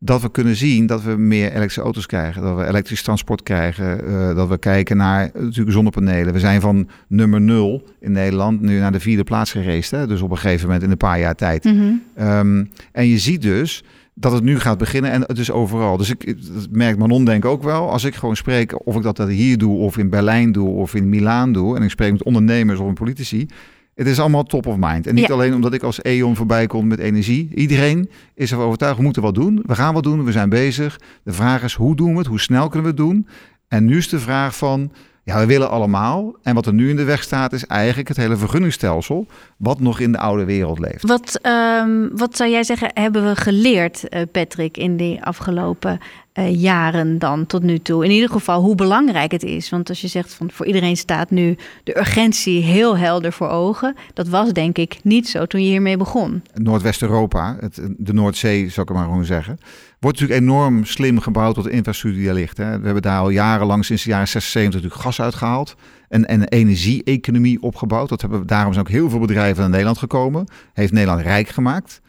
dat 0.05 0.21
we 0.21 0.31
kunnen 0.31 0.55
zien 0.55 0.85
dat 0.85 1.03
we 1.03 1.15
meer 1.15 1.47
elektrische 1.47 1.81
auto's 1.81 2.05
krijgen, 2.05 2.41
dat 2.41 2.57
we 2.57 2.65
elektrisch 2.65 3.01
transport 3.01 3.43
krijgen, 3.43 4.09
uh, 4.09 4.35
dat 4.35 4.47
we 4.47 4.57
kijken 4.57 4.97
naar 4.97 5.29
natuurlijk 5.33 5.71
zonnepanelen. 5.71 6.33
We 6.33 6.39
zijn 6.39 6.61
van 6.61 6.89
nummer 7.07 7.41
nul 7.41 7.87
in 7.99 8.11
Nederland 8.11 8.61
nu 8.61 8.79
naar 8.79 8.91
de 8.91 8.99
vierde 8.99 9.23
plaats 9.23 9.51
gereisd, 9.51 9.91
hè? 9.91 10.07
dus 10.07 10.21
op 10.21 10.31
een 10.31 10.37
gegeven 10.37 10.65
moment 10.65 10.83
in 10.83 10.91
een 10.91 10.97
paar 10.97 11.19
jaar 11.19 11.35
tijd. 11.35 11.63
Mm 11.63 12.01
-hmm. 12.15 12.27
um, 12.27 12.69
en 12.91 13.07
je 13.07 13.17
ziet 13.17 13.41
dus 13.41 13.83
dat 14.13 14.31
het 14.31 14.43
nu 14.43 14.59
gaat 14.59 14.77
beginnen 14.77 15.11
en 15.11 15.21
het 15.21 15.37
is 15.37 15.51
overal. 15.51 15.97
Dus 15.97 16.09
ik 16.09 16.25
dat 16.53 16.67
merkt 16.71 16.99
Manon 16.99 17.25
denk 17.25 17.45
ook 17.45 17.63
wel. 17.63 17.89
Als 17.89 18.03
ik 18.03 18.15
gewoon 18.15 18.35
spreek, 18.35 18.87
of 18.87 18.95
ik 18.95 19.03
dat 19.03 19.27
hier 19.27 19.57
doe, 19.57 19.77
of 19.77 19.97
in 19.97 20.09
Berlijn 20.09 20.51
doe, 20.51 20.69
of 20.69 20.95
in 20.95 21.09
Milaan 21.09 21.53
doe, 21.53 21.75
en 21.75 21.83
ik 21.83 21.89
spreek 21.89 22.11
met 22.11 22.23
ondernemers 22.23 22.79
of 22.79 22.85
met 22.85 22.95
politici, 22.95 23.47
het 23.95 24.07
is 24.07 24.19
allemaal 24.19 24.43
top 24.43 24.67
of 24.67 24.75
mind. 24.79 25.07
En 25.07 25.15
niet 25.15 25.31
alleen 25.31 25.53
omdat 25.53 25.73
ik 25.73 25.83
als 25.83 25.99
E.ON 26.01 26.35
voorbij 26.35 26.67
kom 26.67 26.87
met 26.87 26.99
energie. 26.99 27.49
Iedereen 27.55 28.09
is 28.35 28.51
ervan 28.51 28.65
overtuigd, 28.65 28.97
we 28.97 29.03
moeten 29.03 29.21
wat 29.21 29.35
doen. 29.35 29.63
We 29.65 29.75
gaan 29.75 29.93
wat 29.93 30.03
doen, 30.03 30.25
we 30.25 30.31
zijn 30.31 30.49
bezig. 30.49 30.99
De 31.23 31.33
vraag 31.33 31.63
is, 31.63 31.73
hoe 31.73 31.95
doen 31.95 32.11
we 32.11 32.17
het? 32.17 32.27
Hoe 32.27 32.39
snel 32.39 32.69
kunnen 32.69 32.81
we 32.81 32.87
het 32.87 33.07
doen? 33.07 33.27
En 33.67 33.85
nu 33.85 33.97
is 33.97 34.09
de 34.09 34.19
vraag 34.19 34.55
van, 34.55 34.91
ja, 35.23 35.39
we 35.39 35.45
willen 35.45 35.69
allemaal. 35.69 36.35
En 36.41 36.55
wat 36.55 36.65
er 36.65 36.73
nu 36.73 36.89
in 36.89 36.95
de 36.95 37.03
weg 37.03 37.23
staat, 37.23 37.53
is 37.53 37.65
eigenlijk 37.65 38.07
het 38.07 38.17
hele 38.17 38.37
vergunningstelsel, 38.37 39.25
wat 39.57 39.79
nog 39.79 39.99
in 39.99 40.11
de 40.11 40.17
oude 40.17 40.45
wereld 40.45 40.79
leeft. 40.79 41.07
Wat, 41.07 41.39
um, 41.81 42.09
wat 42.17 42.37
zou 42.37 42.49
jij 42.49 42.63
zeggen, 42.63 42.91
hebben 42.93 43.25
we 43.25 43.35
geleerd, 43.35 44.03
uh, 44.09 44.21
Patrick, 44.31 44.77
in 44.77 44.97
die 44.97 45.23
afgelopen 45.23 45.99
uh, 46.33 46.61
jaren 46.61 47.19
dan 47.19 47.45
tot 47.45 47.63
nu 47.63 47.79
toe? 47.79 48.03
In 48.03 48.11
ieder 48.11 48.29
geval 48.29 48.61
hoe 48.61 48.75
belangrijk 48.75 49.31
het 49.31 49.43
is. 49.43 49.69
Want 49.69 49.89
als 49.89 50.01
je 50.01 50.07
zegt 50.07 50.33
van 50.33 50.51
voor 50.51 50.65
iedereen 50.65 50.97
staat 50.97 51.29
nu 51.29 51.57
de 51.83 51.97
urgentie 51.97 52.61
heel 52.61 52.97
helder 52.97 53.33
voor 53.33 53.49
ogen. 53.49 53.95
Dat 54.13 54.27
was 54.27 54.53
denk 54.53 54.77
ik 54.77 54.97
niet 55.03 55.29
zo 55.29 55.45
toen 55.45 55.63
je 55.63 55.69
hiermee 55.69 55.97
begon. 55.97 56.43
Noordwest-Europa, 56.53 57.57
de 57.97 58.13
Noordzee 58.13 58.69
zou 58.69 58.87
ik 58.89 58.95
maar 58.95 59.05
gewoon 59.05 59.25
zeggen 59.25 59.57
wordt 60.03 60.19
natuurlijk 60.19 60.49
enorm 60.49 60.85
slim 60.85 61.19
gebouwd 61.19 61.55
tot 61.55 61.63
de 61.63 61.69
infrastructuur 61.69 62.21
die 62.21 62.29
er 62.29 62.35
ligt. 62.35 62.57
Hè. 62.57 62.79
We 62.79 62.85
hebben 62.85 63.01
daar 63.01 63.19
al 63.19 63.29
jarenlang, 63.29 63.85
sinds 63.85 64.03
de 64.03 64.09
jaren 64.09 64.27
76, 64.27 64.73
natuurlijk 64.73 65.01
gas 65.01 65.21
uitgehaald. 65.21 65.75
En, 66.09 66.25
en 66.25 66.47
energie-economie 66.47 67.61
opgebouwd. 67.61 68.09
Dat 68.09 68.21
hebben, 68.21 68.47
daarom 68.47 68.73
zijn 68.73 68.85
ook 68.85 68.91
heel 68.91 69.09
veel 69.09 69.19
bedrijven 69.19 69.61
naar 69.61 69.69
Nederland 69.69 69.97
gekomen. 69.97 70.47
Heeft 70.73 70.91
Nederland 70.91 71.21
rijk 71.21 71.49
gemaakt. 71.49 72.01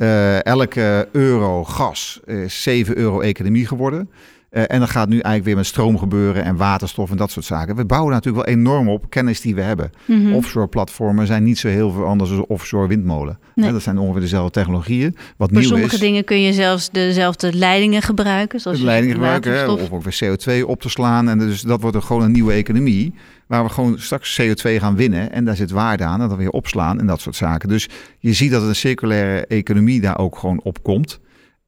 Uh, 0.00 0.38
elke 0.38 1.08
euro 1.12 1.64
gas 1.64 2.20
is 2.24 2.62
7 2.62 2.96
euro 2.96 3.20
economie 3.20 3.66
geworden. 3.66 4.10
Uh, 4.50 4.62
en 4.66 4.80
dat 4.80 4.90
gaat 4.90 5.08
nu 5.08 5.14
eigenlijk 5.14 5.44
weer 5.44 5.56
met 5.56 5.66
stroom 5.66 5.98
gebeuren 5.98 6.44
en 6.44 6.56
waterstof 6.56 7.10
en 7.10 7.16
dat 7.16 7.30
soort 7.30 7.44
zaken. 7.44 7.76
We 7.76 7.84
bouwen 7.84 8.12
natuurlijk 8.12 8.46
wel 8.46 8.54
enorm 8.54 8.88
op 8.88 9.10
kennis 9.10 9.40
die 9.40 9.54
we 9.54 9.60
hebben. 9.60 9.90
Mm 10.04 10.24
-hmm. 10.24 10.34
Offshore 10.34 10.66
platformen 10.66 11.26
zijn 11.26 11.42
niet 11.42 11.58
zo 11.58 11.68
heel 11.68 11.90
veel 11.90 12.04
anders 12.04 12.30
dan 12.30 12.44
offshore 12.46 12.88
windmolen. 12.88 13.38
Nee. 13.54 13.72
dat 13.72 13.82
zijn 13.82 13.98
ongeveer 13.98 14.20
dezelfde 14.20 14.50
technologieën. 14.50 15.16
Wat 15.36 15.48
Voor 15.48 15.58
nieuw 15.58 15.68
sommige 15.68 15.94
is, 15.94 16.00
dingen 16.00 16.24
kun 16.24 16.40
je 16.40 16.52
zelfs 16.52 16.90
dezelfde 16.90 17.52
leidingen 17.52 18.02
gebruiken. 18.02 18.60
Zoals 18.60 18.80
leidingen 18.80 19.14
gebruiken, 19.14 19.52
hè, 19.52 19.68
of 19.68 19.90
ook 19.90 20.02
weer 20.02 20.18
CO2 20.24 20.66
op 20.66 20.80
te 20.80 20.88
slaan. 20.88 21.28
En 21.28 21.38
dus 21.38 21.60
dat 21.60 21.80
wordt 21.80 21.96
er 21.96 22.02
gewoon 22.02 22.22
een 22.22 22.32
nieuwe 22.32 22.52
economie. 22.52 23.14
Waar 23.46 23.64
we 23.64 23.70
gewoon 23.70 23.98
straks 23.98 24.40
CO2 24.40 24.76
gaan 24.76 24.96
winnen. 24.96 25.32
En 25.32 25.44
daar 25.44 25.56
zit 25.56 25.70
waarde 25.70 26.04
aan. 26.04 26.20
En 26.20 26.28
dan 26.28 26.38
weer 26.38 26.50
opslaan 26.50 26.98
en 27.00 27.06
dat 27.06 27.20
soort 27.20 27.36
zaken. 27.36 27.68
Dus 27.68 27.88
je 28.18 28.32
ziet 28.32 28.50
dat 28.50 28.62
een 28.62 28.76
circulaire 28.76 29.46
economie 29.46 30.00
daar 30.00 30.18
ook 30.18 30.38
gewoon 30.38 30.60
op 30.62 30.82
komt. 30.82 31.20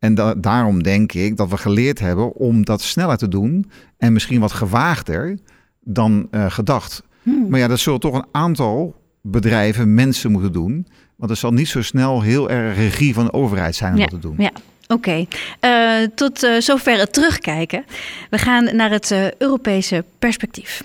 En 0.02 0.14
da 0.14 0.34
daarom 0.34 0.82
denk 0.82 1.12
ik 1.12 1.36
dat 1.36 1.48
we 1.48 1.56
geleerd 1.56 1.98
hebben 1.98 2.34
om 2.34 2.64
dat 2.64 2.82
sneller 2.82 3.16
te 3.16 3.28
doen 3.28 3.70
en 3.98 4.12
misschien 4.12 4.40
wat 4.40 4.52
gewaagder 4.52 5.38
dan 5.80 6.28
uh, 6.30 6.50
gedacht. 6.50 7.02
Hmm. 7.22 7.48
Maar 7.48 7.58
ja, 7.58 7.68
dat 7.68 7.78
zullen 7.78 8.00
toch 8.00 8.14
een 8.14 8.26
aantal 8.32 8.94
bedrijven, 9.20 9.94
mensen 9.94 10.30
moeten 10.30 10.52
doen. 10.52 10.86
Want 11.16 11.30
het 11.30 11.38
zal 11.38 11.52
niet 11.52 11.68
zo 11.68 11.82
snel 11.82 12.22
heel 12.22 12.50
erg 12.50 12.76
regie 12.76 13.14
van 13.14 13.24
de 13.24 13.32
overheid 13.32 13.74
zijn 13.74 13.92
om 13.92 13.98
ja, 13.98 14.06
dat 14.06 14.20
te 14.20 14.28
doen. 14.28 14.36
Ja. 14.38 14.50
Oké, 14.86 15.26
okay. 15.60 16.00
uh, 16.00 16.08
tot 16.14 16.44
uh, 16.44 16.60
zover 16.60 16.98
het 16.98 17.12
terugkijken. 17.12 17.84
We 18.30 18.38
gaan 18.38 18.76
naar 18.76 18.90
het 18.90 19.34
Europese 19.38 20.04
perspectief. 20.18 20.82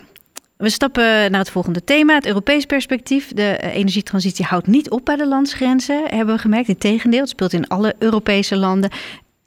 We 0.58 0.70
stappen 0.70 1.04
naar 1.04 1.40
het 1.40 1.50
volgende 1.50 1.84
thema, 1.84 2.14
het 2.16 2.26
Europees 2.26 2.66
perspectief. 2.66 3.34
De 3.34 3.58
energietransitie 3.60 4.46
houdt 4.46 4.68
niet 4.68 4.90
op 4.90 5.06
bij 5.06 5.16
de 5.16 5.28
landsgrenzen, 5.28 6.04
hebben 6.06 6.36
we 6.36 6.42
gemerkt. 6.42 6.68
Integendeel, 6.68 7.20
het 7.20 7.30
speelt 7.30 7.54
in 7.54 7.68
alle 7.68 7.96
Europese 8.00 8.56
landen 8.56 8.90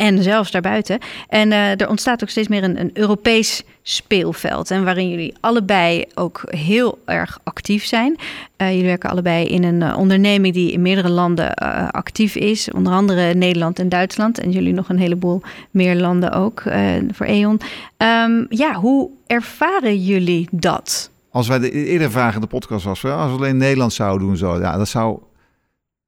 en 0.00 0.22
zelfs 0.22 0.50
daarbuiten. 0.50 0.98
En 1.28 1.50
uh, 1.50 1.80
er 1.80 1.88
ontstaat 1.88 2.22
ook 2.22 2.28
steeds 2.28 2.48
meer 2.48 2.64
een, 2.64 2.80
een, 2.80 2.90
Europees 2.94 3.62
speelveld. 3.82 4.70
En 4.70 4.84
waarin 4.84 5.08
jullie 5.08 5.34
allebei 5.40 6.04
ook 6.14 6.42
heel 6.46 6.98
erg 7.04 7.38
actief 7.44 7.84
zijn. 7.84 8.16
Uh, 8.56 8.70
jullie 8.70 8.84
werken 8.84 9.10
allebei 9.10 9.46
in 9.46 9.64
een 9.64 9.80
uh, 9.80 9.98
onderneming 9.98 10.54
die 10.54 10.72
in 10.72 10.82
meerdere 10.82 11.08
landen 11.08 11.54
actief 11.90 12.34
is. 12.34 12.70
Onder 12.70 12.92
andere 12.92 13.34
Nederland 13.34 13.78
en 13.78 13.88
Duitsland. 13.88 14.40
En 14.40 14.50
jullie 14.50 14.72
nog 14.72 14.88
een 14.88 14.98
heleboel 14.98 15.42
meer 15.70 15.96
landen 15.96 16.32
ook 16.32 16.62
voor 17.12 17.26
E.ON. 17.26 17.60
Um, 17.96 18.46
ja, 18.48 18.74
hoe 18.74 19.10
ervaren 19.26 20.04
jullie 20.04 20.48
dat? 20.50 21.10
Als 21.30 21.48
wij 21.48 21.58
de 21.58 21.70
eerder 21.70 22.10
vraag 22.10 22.34
in 22.34 22.40
de 22.40 22.46
podcast 22.46 22.84
was, 22.84 23.04
als 23.04 23.30
we 23.30 23.36
alleen 23.36 23.56
Nederland 23.56 23.92
zouden 23.92 24.26
doen, 24.26 24.36
zo, 24.36 24.58
ja, 24.58 24.76
dat 24.76 24.88
zou 24.88 25.18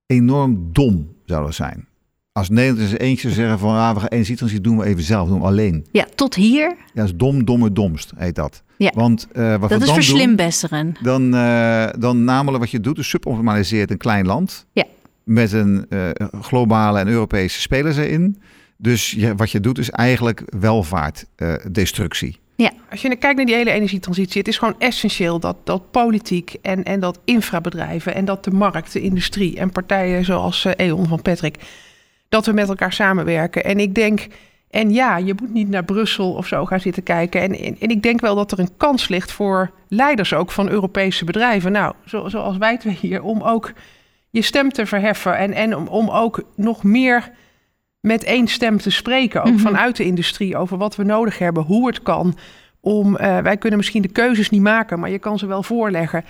enorm 0.06 0.68
dom 0.72 1.14
zouden 1.24 1.54
zijn. 1.54 1.90
Als 2.32 2.48
Nederland 2.48 2.90
eens 2.90 2.98
eentje 2.98 3.30
zeggen 3.30 3.58
van 3.58 3.74
ah, 3.74 3.94
we 3.94 4.00
gaan 4.00 4.08
energietransitie 4.08 4.64
doen 4.64 4.78
we 4.78 4.84
even 4.84 5.02
zelf, 5.02 5.28
doen 5.28 5.40
we 5.40 5.46
alleen. 5.46 5.86
Ja, 5.90 6.06
tot 6.14 6.34
hier. 6.34 6.68
Ja, 6.68 6.76
dat 6.94 7.04
is 7.04 7.14
dom, 7.14 7.44
domme, 7.44 7.72
domst 7.72 8.12
heet 8.16 8.34
dat. 8.34 8.62
Ja. 8.76 8.92
Want 8.94 9.28
uh, 9.32 9.50
wat 9.50 9.60
dat 9.60 9.68
we 9.68 9.76
is 9.76 9.84
dan 9.84 9.94
verslimbesseren. 9.94 10.96
Doen, 11.02 11.30
dan, 11.30 11.40
uh, 11.40 11.88
dan 11.98 12.24
namelijk 12.24 12.58
wat 12.62 12.70
je 12.70 12.80
doet, 12.80 12.98
is 12.98 13.08
suboptimaliseert 13.08 13.90
een 13.90 13.96
klein 13.98 14.26
land. 14.26 14.66
Ja. 14.72 14.84
Met 15.24 15.52
een 15.52 15.86
uh, 15.88 16.08
globale 16.40 16.98
en 16.98 17.08
Europese 17.08 17.60
spelers 17.60 17.96
erin. 17.96 18.42
Dus 18.76 19.10
je, 19.10 19.34
wat 19.34 19.50
je 19.50 19.60
doet 19.60 19.78
is 19.78 19.90
eigenlijk 19.90 20.42
welvaartdestructie. 20.58 22.40
Ja. 22.56 22.70
Als 22.90 23.02
je 23.02 23.16
kijkt 23.16 23.36
naar 23.36 23.46
die 23.46 23.54
hele 23.54 23.70
energietransitie, 23.70 24.38
het 24.38 24.48
is 24.48 24.58
gewoon 24.58 24.74
essentieel 24.78 25.38
dat, 25.38 25.56
dat 25.64 25.90
politiek 25.90 26.56
en, 26.62 26.84
en 26.84 27.00
dat 27.00 27.18
infrabedrijven 27.24 28.14
en 28.14 28.24
dat 28.24 28.44
de 28.44 28.50
markt, 28.50 28.92
de 28.92 29.00
industrie 29.00 29.58
en 29.58 29.70
partijen 29.70 30.24
zoals 30.24 30.66
E.ON 30.76 31.06
van 31.06 31.22
Patrick, 31.22 31.58
dat 32.32 32.46
we 32.46 32.52
met 32.52 32.68
elkaar 32.68 32.92
samenwerken. 32.92 33.64
En 33.64 33.78
ik 33.78 33.94
denk, 33.94 34.26
en 34.70 34.90
ja, 34.90 35.16
je 35.16 35.34
moet 35.40 35.52
niet 35.52 35.68
naar 35.68 35.84
Brussel 35.84 36.32
of 36.32 36.46
zo 36.46 36.64
gaan 36.64 36.80
zitten 36.80 37.02
kijken. 37.02 37.40
En, 37.40 37.58
en, 37.58 37.76
en 37.80 37.88
ik 37.88 38.02
denk 38.02 38.20
wel 38.20 38.34
dat 38.34 38.52
er 38.52 38.58
een 38.58 38.76
kans 38.76 39.08
ligt 39.08 39.32
voor 39.32 39.70
leiders 39.88 40.34
ook 40.34 40.50
van 40.50 40.68
Europese 40.68 41.24
bedrijven. 41.24 41.72
Nou, 41.72 41.94
zo, 42.06 42.28
zoals 42.28 42.56
wij 42.56 42.78
twee 42.78 42.98
hier, 43.00 43.22
om 43.22 43.42
ook 43.42 43.72
je 44.30 44.42
stem 44.42 44.70
te 44.70 44.86
verheffen 44.86 45.36
en, 45.36 45.52
en 45.52 45.76
om, 45.76 45.86
om 45.86 46.10
ook 46.10 46.42
nog 46.56 46.82
meer 46.82 47.30
met 48.00 48.24
één 48.24 48.48
stem 48.48 48.78
te 48.78 48.90
spreken, 48.90 49.42
ook 49.42 49.52
Mhm. 49.52 49.58
vanuit 49.62 49.96
de 49.96 50.04
industrie, 50.04 50.56
over 50.56 50.78
wat 50.78 50.96
we 50.96 51.04
nodig 51.04 51.38
hebben, 51.38 51.62
hoe 51.62 51.86
het 51.86 52.02
kan. 52.02 52.36
Om, 52.80 53.16
eh, 53.16 53.38
wij 53.38 53.56
kunnen 53.56 53.78
misschien 53.78 54.02
de 54.02 54.08
keuzes 54.08 54.50
niet 54.50 54.60
maken, 54.62 55.00
maar 55.00 55.10
je 55.10 55.18
kan 55.18 55.38
ze 55.38 55.46
wel 55.46 55.62
voorleggen, 55.62 56.24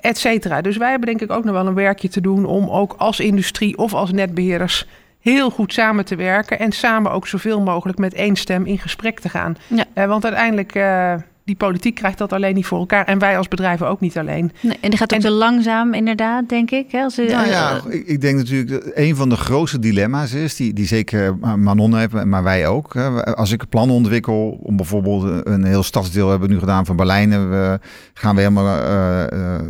et 0.00 0.18
cetera. 0.18 0.60
Dus 0.60 0.76
wij 0.76 0.90
hebben 0.90 1.08
denk 1.08 1.20
ik 1.20 1.30
ook 1.36 1.44
nog 1.44 1.54
wel 1.54 1.66
een 1.66 1.74
werkje 1.74 2.08
te 2.08 2.20
doen 2.20 2.44
om 2.44 2.68
ook 2.68 2.94
als 2.98 3.20
industrie 3.20 3.78
of 3.78 3.94
als 3.94 4.12
netbeheerders 4.12 4.86
heel 5.20 5.50
goed 5.50 5.72
samen 5.72 6.04
te 6.04 6.16
werken 6.16 6.58
en 6.58 6.72
samen 6.72 7.12
ook 7.12 7.26
zoveel 7.26 7.60
mogelijk 7.60 7.98
met 7.98 8.14
één 8.14 8.36
stem 8.36 8.64
in 8.66 8.78
gesprek 8.78 9.20
te 9.20 9.28
gaan. 9.28 9.56
Ja. 9.66 9.84
Eh, 9.92 10.06
want 10.06 10.24
uiteindelijk, 10.24 10.74
eh, 10.74 11.14
die 11.44 11.56
politiek 11.56 11.94
krijgt 11.94 12.18
dat 12.18 12.32
alleen 12.32 12.54
niet 12.54 12.66
voor 12.66 12.78
elkaar 12.78 13.04
en 13.04 13.18
wij 13.18 13.36
als 13.38 13.48
bedrijven 13.48 13.88
ook 13.88 14.00
niet 14.00 14.18
alleen. 14.18 14.52
Nee, 14.60 14.78
en 14.80 14.90
die 14.90 14.98
gaat 14.98 15.12
ook 15.12 15.18
En- 15.18 15.24
te 15.24 15.30
langzaam, 15.30 15.94
inderdaad, 15.94 16.48
denk 16.48 16.70
ik. 16.70 16.90
Hè? 16.92 17.02
Als, 17.02 17.18
u- 17.18 17.26
Nou 17.26 17.48
ja, 17.48 17.76
eh, 17.88 17.94
ik, 17.94 18.06
ik 18.06 18.20
denk 18.20 18.36
natuurlijk 18.36 18.70
dat 18.70 18.82
een 18.94 19.16
van 19.16 19.28
de 19.28 19.36
grootste 19.36 19.78
dilemma's 19.78 20.32
is, 20.32 20.56
die, 20.56 20.72
die 20.72 20.86
zeker 20.86 21.36
Manon 21.38 21.96
heeft, 21.96 22.24
maar 22.24 22.42
wij 22.42 22.66
ook. 22.66 22.94
Hè. 22.94 23.24
Als 23.34 23.52
ik 23.52 23.62
een 23.62 23.68
plan 23.68 23.90
ontwikkel 23.90 24.58
om 24.62 24.76
bijvoorbeeld 24.76 25.46
een 25.46 25.64
heel 25.64 25.82
stadsdeel 25.82 26.28
hebben 26.30 26.48
we 26.48 26.54
nu 26.54 26.60
gedaan 26.60 26.86
van 26.86 26.96
Berlijn, 26.96 27.32
en 27.32 27.50
we 27.50 27.80
gaan 28.14 28.34
we 28.34 28.40
helemaal 28.40 28.76
eh, 28.82 29.22
eh, 29.56 29.60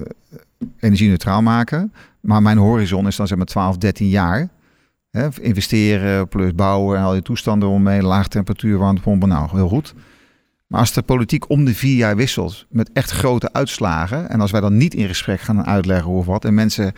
energie-neutraal 0.80 1.42
maken. 1.42 1.92
Maar 2.20 2.42
mijn 2.42 2.58
horizon 2.58 3.06
is 3.06 3.16
dan 3.16 3.26
zeg 3.26 3.36
maar 3.36 3.46
12, 3.46 3.76
13 3.76 4.08
jaar. 4.08 4.48
Investeren, 5.40 6.28
plus 6.28 6.54
bouwen 6.54 6.98
en 6.98 7.04
al 7.04 7.12
die 7.12 7.22
toestanden 7.22 7.68
omheen, 7.68 8.04
laag 8.04 8.28
temperatuur, 8.28 8.78
warmtepompen, 8.78 9.28
nou 9.28 9.48
heel 9.52 9.68
goed. 9.68 9.94
Maar 10.66 10.80
als 10.80 10.92
de 10.92 11.02
politiek 11.02 11.50
om 11.50 11.64
de 11.64 11.74
vier 11.74 11.96
jaar 11.96 12.16
wisselt 12.16 12.66
met 12.68 12.90
echt 12.92 13.10
grote 13.10 13.52
uitslagen. 13.52 14.28
En 14.28 14.40
als 14.40 14.50
wij 14.50 14.60
dan 14.60 14.76
niet 14.76 14.94
in 14.94 15.08
gesprek 15.08 15.40
gaan 15.40 15.66
uitleggen 15.66 16.10
hoe 16.10 16.18
of 16.18 16.26
wat. 16.26 16.44
En 16.44 16.54
mensen, 16.54 16.92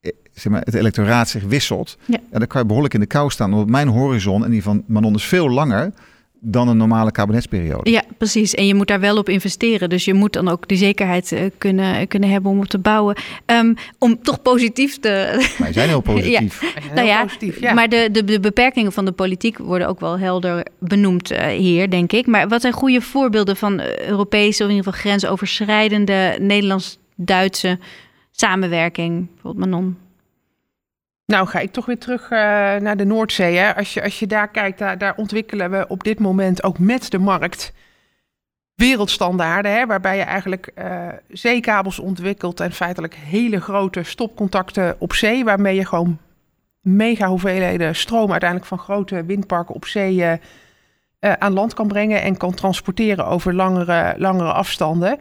eh, 0.00 0.12
zeg 0.32 0.52
maar, 0.52 0.60
het 0.64 0.74
electoraat 0.74 1.28
zich 1.28 1.42
wisselt. 1.42 1.98
Ja. 2.04 2.18
dan 2.30 2.46
kan 2.46 2.60
je 2.60 2.66
behoorlijk 2.66 2.94
in 2.94 3.00
de 3.00 3.06
kou 3.06 3.30
staan. 3.30 3.50
Want 3.50 3.70
mijn 3.70 3.88
horizon 3.88 4.44
en 4.44 4.50
die 4.50 4.62
van 4.62 4.84
Manon 4.86 5.14
is 5.14 5.24
veel 5.24 5.50
langer 5.50 5.92
dan 6.40 6.68
een 6.68 6.76
normale 6.76 7.10
kabinetsperiode. 7.10 7.90
Ja, 7.90 8.02
precies. 8.18 8.54
En 8.54 8.66
je 8.66 8.74
moet 8.74 8.88
daar 8.88 9.00
wel 9.00 9.16
op 9.16 9.28
investeren. 9.28 9.88
Dus 9.88 10.04
je 10.04 10.14
moet 10.14 10.32
dan 10.32 10.48
ook 10.48 10.68
die 10.68 10.78
zekerheid 10.78 11.32
eh, 11.32 11.44
kunnen, 11.58 12.08
kunnen 12.08 12.30
hebben 12.30 12.50
om 12.50 12.58
op 12.58 12.66
te 12.66 12.78
bouwen. 12.78 13.16
Ehm, 13.46 13.74
om 13.98 14.22
toch 14.22 14.42
positief 14.42 14.98
te. 14.98 15.10
Wij 15.58 15.72
zijn 15.72 15.88
heel 15.88 16.00
positief. 16.12 16.60
Heel 16.60 16.94
Nou 16.94 17.06
ja, 17.06 17.22
positief, 17.22 17.60
ja. 17.60 17.72
Maar 17.74 17.88
de, 17.88 18.08
de, 18.12 18.24
de 18.24 18.40
beperkingen 18.40 18.92
van 18.92 19.04
de 19.04 19.12
politiek 19.12 19.58
worden 19.58 19.88
ook 19.88 20.00
wel 20.00 20.18
helder 20.18 20.66
benoemd 20.78 21.30
eh, 21.30 21.46
hier, 21.46 21.90
denk 21.90 22.12
ik. 22.12 22.26
Maar 22.26 22.48
wat 22.48 22.60
zijn 22.60 22.72
goede 22.72 23.00
voorbeelden 23.00 23.56
van 23.56 23.80
eh, 23.80 24.08
Europese 24.08 24.62
of 24.62 24.68
in 24.70 24.76
ieder 24.76 24.92
geval 24.92 25.00
grensoverschrijdende 25.00 26.36
Nederlands-Duitse 26.40 27.78
samenwerking? 28.30 29.28
Bijvoorbeeld 29.32 29.70
Manon. 29.70 29.96
Nou, 31.32 31.46
ga 31.46 31.58
ik 31.58 31.72
toch 31.72 31.86
weer 31.86 31.98
terug 31.98 32.22
eh, 32.22 32.38
naar 32.76 32.96
de 32.96 33.04
Noordzee. 33.04 33.56
Hè? 33.56 33.76
Als, 33.76 33.94
je, 33.94 34.02
als 34.02 34.18
je 34.18 34.26
daar 34.26 34.48
kijkt, 34.48 34.78
daar, 34.78 35.16
ontwikkelen 35.16 35.70
we 35.70 35.84
op 35.88 36.04
dit 36.04 36.18
moment 36.18 36.62
ook 36.62 36.78
met 36.78 37.10
de 37.10 37.18
markt 37.18 37.72
wereldstandaarden. 38.74 39.72
Hè? 39.72 39.86
Waarbij 39.86 40.16
je 40.16 40.22
eigenlijk 40.22 40.66
eh, 40.66 41.08
zeekabels 41.28 41.98
ontwikkelt 41.98 42.60
en 42.60 42.72
feitelijk 42.72 43.14
hele 43.14 43.60
grote 43.60 44.02
stopcontacten 44.02 44.96
op 44.98 45.12
zee. 45.12 45.44
Waarmee 45.44 45.74
je 45.74 45.84
gewoon 45.84 46.18
mega 46.80 47.28
hoeveelheden 47.28 47.94
stroom 47.94 48.30
uiteindelijk 48.30 48.68
van 48.68 48.78
grote 48.78 49.24
windparken 49.24 49.74
op 49.74 49.86
zee 49.86 50.24
eh, 50.24 50.38
aan 51.32 51.52
land 51.52 51.74
kan 51.74 51.88
brengen. 51.88 52.22
En 52.22 52.36
kan 52.36 52.54
transporteren 52.54 53.26
over 53.26 53.54
langere, 53.54 54.14
langere 54.16 54.52
afstanden. 54.52 55.18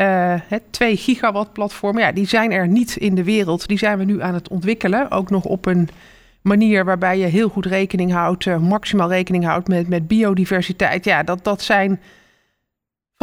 Eh, 0.00 0.34
het 0.48 0.62
2 0.70 0.96
gigawatt 0.96 1.52
platformen, 1.52 2.02
ja, 2.02 2.12
die 2.12 2.26
zijn 2.26 2.52
er 2.52 2.68
niet 2.68 2.96
in 2.96 3.14
de 3.14 3.24
wereld. 3.24 3.68
Die 3.68 3.78
zijn 3.78 3.98
we 3.98 4.04
nu 4.04 4.22
aan 4.22 4.34
het 4.34 4.48
ontwikkelen. 4.48 5.10
Ook 5.10 5.30
nog 5.30 5.44
op 5.44 5.66
een 5.66 5.88
manier 6.40 6.84
waarbij 6.84 7.18
je 7.18 7.26
heel 7.26 7.48
goed 7.48 7.66
rekening 7.66 8.12
houdt, 8.12 8.46
eh, 8.46 8.58
maximaal 8.58 9.08
rekening 9.08 9.44
houdt 9.44 9.68
met, 9.68 9.88
met 9.88 10.08
biodiversiteit. 10.08 11.04
Ja, 11.04 11.22
dat, 11.22 11.44
dat 11.44 11.62
zijn 11.62 12.00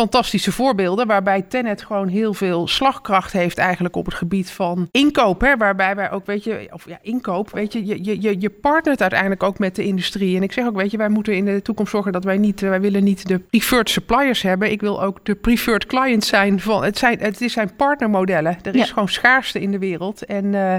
fantastische 0.08 0.52
voorbeelden 0.52 1.08
waarbij 1.08 1.42
Tenet 1.42 1.82
gewoon 1.84 2.08
heel 2.08 2.34
veel 2.34 2.68
slagkracht 2.68 3.32
heeft 3.32 3.58
eigenlijk 3.58 3.96
op 3.96 4.06
het 4.06 4.14
gebied 4.14 4.52
van 4.52 4.88
inkoop. 4.92 5.42
Hè, 5.42 5.58
waarbij 5.58 5.96
wij 5.96 6.12
ook, 6.12 6.26
weet 6.26 6.44
je, 6.44 6.68
of 6.72 6.88
ja, 6.88 7.00
inkoop, 7.02 7.50
weet 7.52 7.74
je, 7.74 7.86
je, 7.86 8.04
je, 8.04 8.22
je- 8.22 8.36
je 8.40 8.50
partnert 8.50 9.02
uiteindelijk 9.02 9.44
ook 9.44 9.60
met 9.60 9.76
de 9.76 9.84
industrie. 9.84 10.36
En 10.38 10.44
ik 10.44 10.52
zeg 10.52 10.66
ook, 10.66 10.76
weet 10.76 10.92
je, 10.92 10.98
wij 10.98 11.10
moeten 11.10 11.36
in 11.36 11.46
de 11.46 11.62
toekomst 11.62 11.92
zorgen 11.92 12.12
dat 12.12 12.24
wij 12.24 12.38
niet, 12.38 12.60
wij 12.60 12.82
willen 12.82 13.04
niet 13.04 13.28
de 13.28 13.40
preferred 13.40 13.90
suppliers 13.90 14.42
hebben. 14.42 14.72
Ik 14.72 14.82
wil 14.82 15.02
ook 15.04 15.26
de 15.26 15.36
preferred 15.36 15.86
client 15.86 16.24
zijn 16.26 16.60
van, 16.60 16.84
het 16.84 16.98
zijn, 16.98 17.20
het 17.20 17.42
is 17.42 17.54
zijn 17.54 17.76
partnermodellen. 17.76 18.58
Er 18.62 18.76
is 18.76 18.88
Ja. 18.88 18.94
gewoon 18.94 19.10
schaarste 19.10 19.60
in 19.62 19.72
de 19.72 19.80
wereld. 19.80 20.26
En 20.26 20.56
eh, 20.56 20.76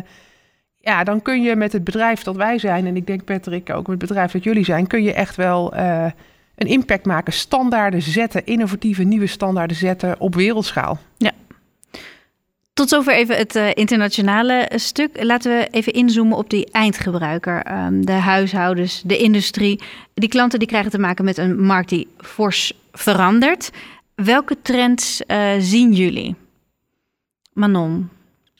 ja, 0.77 1.05
dan 1.05 1.23
kun 1.23 1.43
je 1.43 1.57
met 1.57 1.73
het 1.73 1.85
bedrijf 1.85 2.23
dat 2.23 2.37
wij 2.37 2.59
zijn, 2.59 2.87
en 2.87 2.97
ik 2.97 3.07
denk 3.07 3.25
Patrick 3.25 3.71
ook 3.71 3.87
met 3.87 4.01
het 4.01 4.09
bedrijf 4.09 4.33
dat 4.33 4.45
jullie 4.45 4.65
zijn, 4.65 4.87
kun 4.87 5.03
je 5.03 5.13
echt 5.13 5.37
wel 5.37 5.73
eh, 5.75 6.07
een 6.59 6.67
impact 6.67 7.07
maken, 7.07 7.33
standaarden 7.33 8.03
zetten, 8.03 8.47
innovatieve 8.47 9.03
nieuwe 9.03 9.27
standaarden 9.27 9.77
zetten 9.77 10.21
op 10.21 10.35
wereldschaal. 10.35 10.99
Tot 12.79 12.89
zover 12.89 13.13
even 13.13 13.37
het 13.37 13.57
eh, 13.57 13.71
internationale 13.75 14.53
eh, 14.53 14.79
stuk. 14.79 15.23
Laten 15.25 15.59
we 15.59 15.69
even 15.71 15.93
inzoomen 15.93 16.37
op 16.37 16.51
die 16.51 16.71
eindgebruiker. 16.71 17.63
Ehm, 17.63 18.01
de 18.01 18.13
huishoudens, 18.13 19.03
de 19.05 19.17
industrie. 19.17 19.81
Die 20.15 20.29
klanten 20.29 20.59
die 20.59 20.69
krijgen 20.69 20.91
te 20.91 20.99
maken 20.99 21.25
met 21.25 21.39
een 21.39 21.65
markt 21.65 21.89
die 21.89 22.09
fors 22.19 22.73
verandert. 22.93 23.71
Welke 24.15 24.57
trends 24.63 25.27
eh, 25.27 25.51
zien 25.59 25.93
jullie? 25.93 26.35
Manon. 27.53 28.09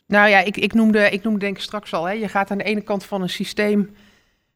Nou 0.07 0.29
ja, 0.29 0.39
ik, 0.39 0.57
ik, 0.57 0.75
noemde, 0.75 1.11
ik 1.11 1.23
noemde 1.23 1.41
denk 1.41 1.57
ik 1.57 1.63
straks 1.63 1.93
al, 1.93 2.05
hè, 2.05 2.13
je 2.13 2.29
gaat 2.29 2.51
aan 2.51 2.59
de 2.59 2.65
ene 2.65 2.81
kant 2.81 3.05
van 3.05 3.23
een 3.23 3.29
systeem 3.29 3.91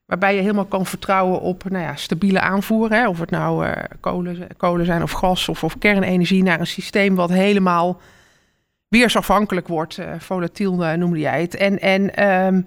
waarbij 0.05 0.35
je 0.35 0.41
helemaal 0.41 0.65
kan 0.65 0.85
vertrouwen 0.85 1.41
op 1.41 1.69
nou 1.69 1.83
ja, 1.83 1.95
stabiele 1.95 2.39
aanvoer. 2.39 2.91
Hè, 2.91 3.07
of 3.07 3.19
het 3.19 3.29
nou 3.29 3.65
eh, 3.65 3.83
kolen, 3.99 4.47
kolen 4.57 4.85
zijn 4.85 5.03
of 5.03 5.11
gas 5.11 5.49
of, 5.49 5.63
of 5.63 5.77
kernenergie 5.77 6.43
naar 6.43 6.59
een 6.59 6.67
systeem 6.67 7.15
wat 7.15 7.29
helemaal 7.29 8.01
weersafhankelijk 8.87 9.67
wordt. 9.67 9.97
eh 9.97 10.13
volatiel 10.19 10.85
eh, 10.85 10.97
noemde 10.97 11.19
jij 11.19 11.41
het. 11.41 11.55
En, 11.55 11.79
en 11.79 12.15
ehm, 12.15 12.61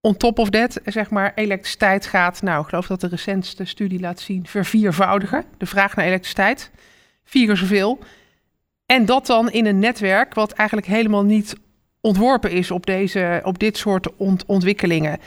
on 0.00 0.16
top 0.16 0.38
of 0.38 0.50
that, 0.50 0.80
zeg 0.84 1.10
maar, 1.10 1.32
elektriciteit 1.34 2.06
gaat, 2.06 2.42
nou, 2.42 2.62
ik 2.62 2.68
geloof 2.68 2.86
dat 2.86 3.00
de 3.00 3.08
recentste 3.08 3.64
studie 3.64 4.00
laat 4.00 4.20
zien, 4.20 4.46
verviervoudigen. 4.46 5.44
De 5.58 5.66
vraag 5.66 5.96
naar 5.96 6.06
elektriciteit. 6.06 6.70
Vier 7.24 7.46
keer 7.46 7.56
zoveel. 7.56 7.98
En 8.86 9.04
dat 9.04 9.26
dan 9.26 9.50
in 9.50 9.66
een 9.66 9.78
netwerk 9.78 10.34
wat 10.34 10.52
eigenlijk 10.52 10.88
helemaal 10.88 11.24
niet 11.24 11.54
ontworpen 12.00 12.50
is 12.50 12.70
op, 12.70 12.86
deze, 12.86 13.40
op 13.44 13.58
dit 13.58 13.76
soort 13.76 14.16
ont- 14.16 14.46
ontwikkelingen. 14.46 15.18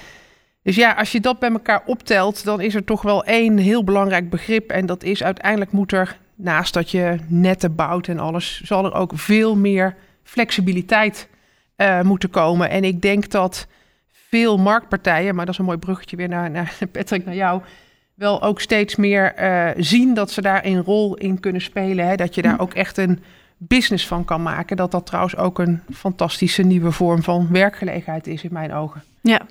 Dus 0.63 0.75
ja, 0.75 0.91
als 0.91 1.11
je 1.11 1.19
dat 1.19 1.39
bij 1.39 1.51
elkaar 1.51 1.81
optelt, 1.85 2.43
dan 2.43 2.61
is 2.61 2.75
er 2.75 2.83
toch 2.83 3.01
wel 3.01 3.23
één 3.23 3.57
heel 3.57 3.83
belangrijk 3.83 4.29
begrip. 4.29 4.69
En 4.69 4.85
dat 4.85 5.03
is 5.03 5.23
uiteindelijk 5.23 5.71
moet 5.71 5.91
er, 5.91 6.17
naast 6.35 6.73
dat 6.73 6.91
je 6.91 7.17
netten 7.27 7.75
bouwt 7.75 8.07
en 8.07 8.19
alles, 8.19 8.61
zal 8.63 8.85
er 8.85 8.93
ook 8.93 9.11
veel 9.15 9.55
meer 9.55 9.95
flexibiliteit 10.23 11.27
eh, 11.75 12.01
moeten 12.01 12.29
komen. 12.29 12.69
En 12.69 12.83
ik 12.83 13.01
denk 13.01 13.29
dat 13.29 13.67
veel 14.11 14.57
marktpartijen, 14.57 15.35
maar 15.35 15.45
dat 15.45 15.53
is 15.53 15.59
een 15.59 15.65
mooi 15.65 15.77
bruggetje 15.77 16.17
weer 16.17 16.29
naar, 16.29 16.51
naar 16.51 16.77
Patrick, 16.91 17.25
naar 17.25 17.35
jou, 17.35 17.61
wel 18.13 18.41
ook 18.41 18.61
steeds 18.61 18.95
meer 18.95 19.33
eh, 19.33 19.69
zien 19.77 20.13
dat 20.13 20.31
ze 20.31 20.41
daar 20.41 20.65
een 20.65 20.83
rol 20.83 21.15
in 21.15 21.39
kunnen 21.39 21.61
spelen. 21.61 22.07
Hè? 22.07 22.15
Dat 22.15 22.35
je 22.35 22.41
daar 22.41 22.59
ook 22.59 22.73
echt 22.73 22.97
een 22.97 23.23
business 23.57 24.07
van 24.07 24.25
kan 24.25 24.41
maken. 24.41 24.77
Dat 24.77 24.91
dat 24.91 25.05
trouwens 25.05 25.37
ook 25.37 25.59
een 25.59 25.81
fantastische 25.93 26.63
nieuwe 26.63 26.91
vorm 26.91 27.23
van 27.23 27.47
werkgelegenheid 27.51 28.27
is 28.27 28.43
in 28.43 28.53
mijn 28.53 28.73
ogen. 28.73 29.03
Ja, 29.21 29.41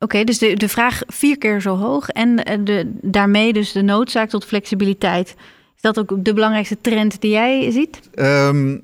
oké. 0.00 0.24
dus 0.24 0.38
de, 0.38 0.54
de 0.54 0.68
vraag 0.68 1.02
vier 1.06 1.38
keer 1.38 1.60
zo 1.60 1.76
hoog. 1.76 2.08
En 2.08 2.44
eh, 2.44 2.58
de, 2.64 2.92
daarmee 3.02 3.52
dus 3.52 3.72
de 3.72 3.82
noodzaak 3.82 4.28
tot 4.28 4.44
flexibiliteit. 4.44 5.34
Is 5.76 5.82
dat 5.82 5.98
ook 5.98 6.24
de 6.24 6.34
belangrijkste 6.34 6.80
trend 6.80 7.20
die 7.20 7.30
jij 7.30 7.70
ziet? 7.70 8.00
Ehm, 8.14 8.78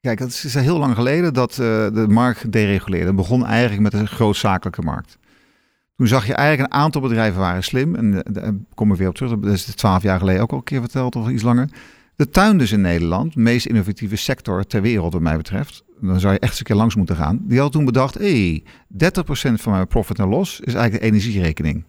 kijk, 0.00 0.18
het 0.18 0.42
is 0.44 0.54
heel 0.54 0.78
lang 0.78 0.94
geleden 0.94 1.34
dat 1.34 1.50
eh, 1.50 1.56
de 1.92 2.06
markt 2.08 2.52
dereguleerde. 2.52 3.06
Het 3.06 3.16
begon 3.16 3.46
eigenlijk 3.46 3.82
met 3.82 3.92
een 4.00 4.08
grootzakelijke 4.08 4.82
markt. 4.82 5.18
Toen 5.96 6.08
zag 6.08 6.26
je 6.26 6.34
eigenlijk 6.34 6.72
een 6.72 6.80
aantal 6.80 7.00
bedrijven 7.00 7.40
waren 7.40 7.64
slim. 7.64 7.94
En 7.94 8.22
daar 8.30 8.52
kom 8.74 8.92
ik 8.92 8.98
weer 8.98 9.08
op 9.08 9.14
terug. 9.14 9.38
Dat 9.38 9.52
is 9.52 9.64
twaalf 9.64 10.02
jaar 10.02 10.18
geleden 10.18 10.42
ook 10.42 10.50
al 10.50 10.56
een 10.56 10.64
keer 10.64 10.80
verteld, 10.80 11.16
of 11.16 11.28
iets 11.28 11.42
langer. 11.42 11.68
De 12.16 12.28
tuin 12.28 12.58
dus 12.58 12.72
in 12.72 12.80
Nederland, 12.80 13.34
de 13.34 13.40
meest 13.40 13.66
innovatieve 13.66 14.16
sector 14.16 14.66
ter 14.66 14.82
wereld 14.82 15.12
wat 15.12 15.22
mij 15.22 15.36
betreft. 15.36 15.84
Dan 16.00 16.20
zou 16.20 16.32
je 16.32 16.38
echt 16.38 16.50
eens 16.50 16.58
een 16.58 16.66
keer 16.66 16.76
langs 16.76 16.94
moeten 16.94 17.16
gaan. 17.16 17.38
Die 17.42 17.58
had 17.58 17.72
toen 17.72 17.84
bedacht, 17.84 18.14
hé, 18.14 18.62
hey, 18.96 19.10
30% 19.10 19.60
van 19.60 19.72
mijn 19.72 19.86
profit 19.86 20.18
en 20.18 20.28
loss 20.28 20.60
is 20.60 20.74
eigenlijk 20.74 21.02
de 21.02 21.08
energierekening. 21.08 21.84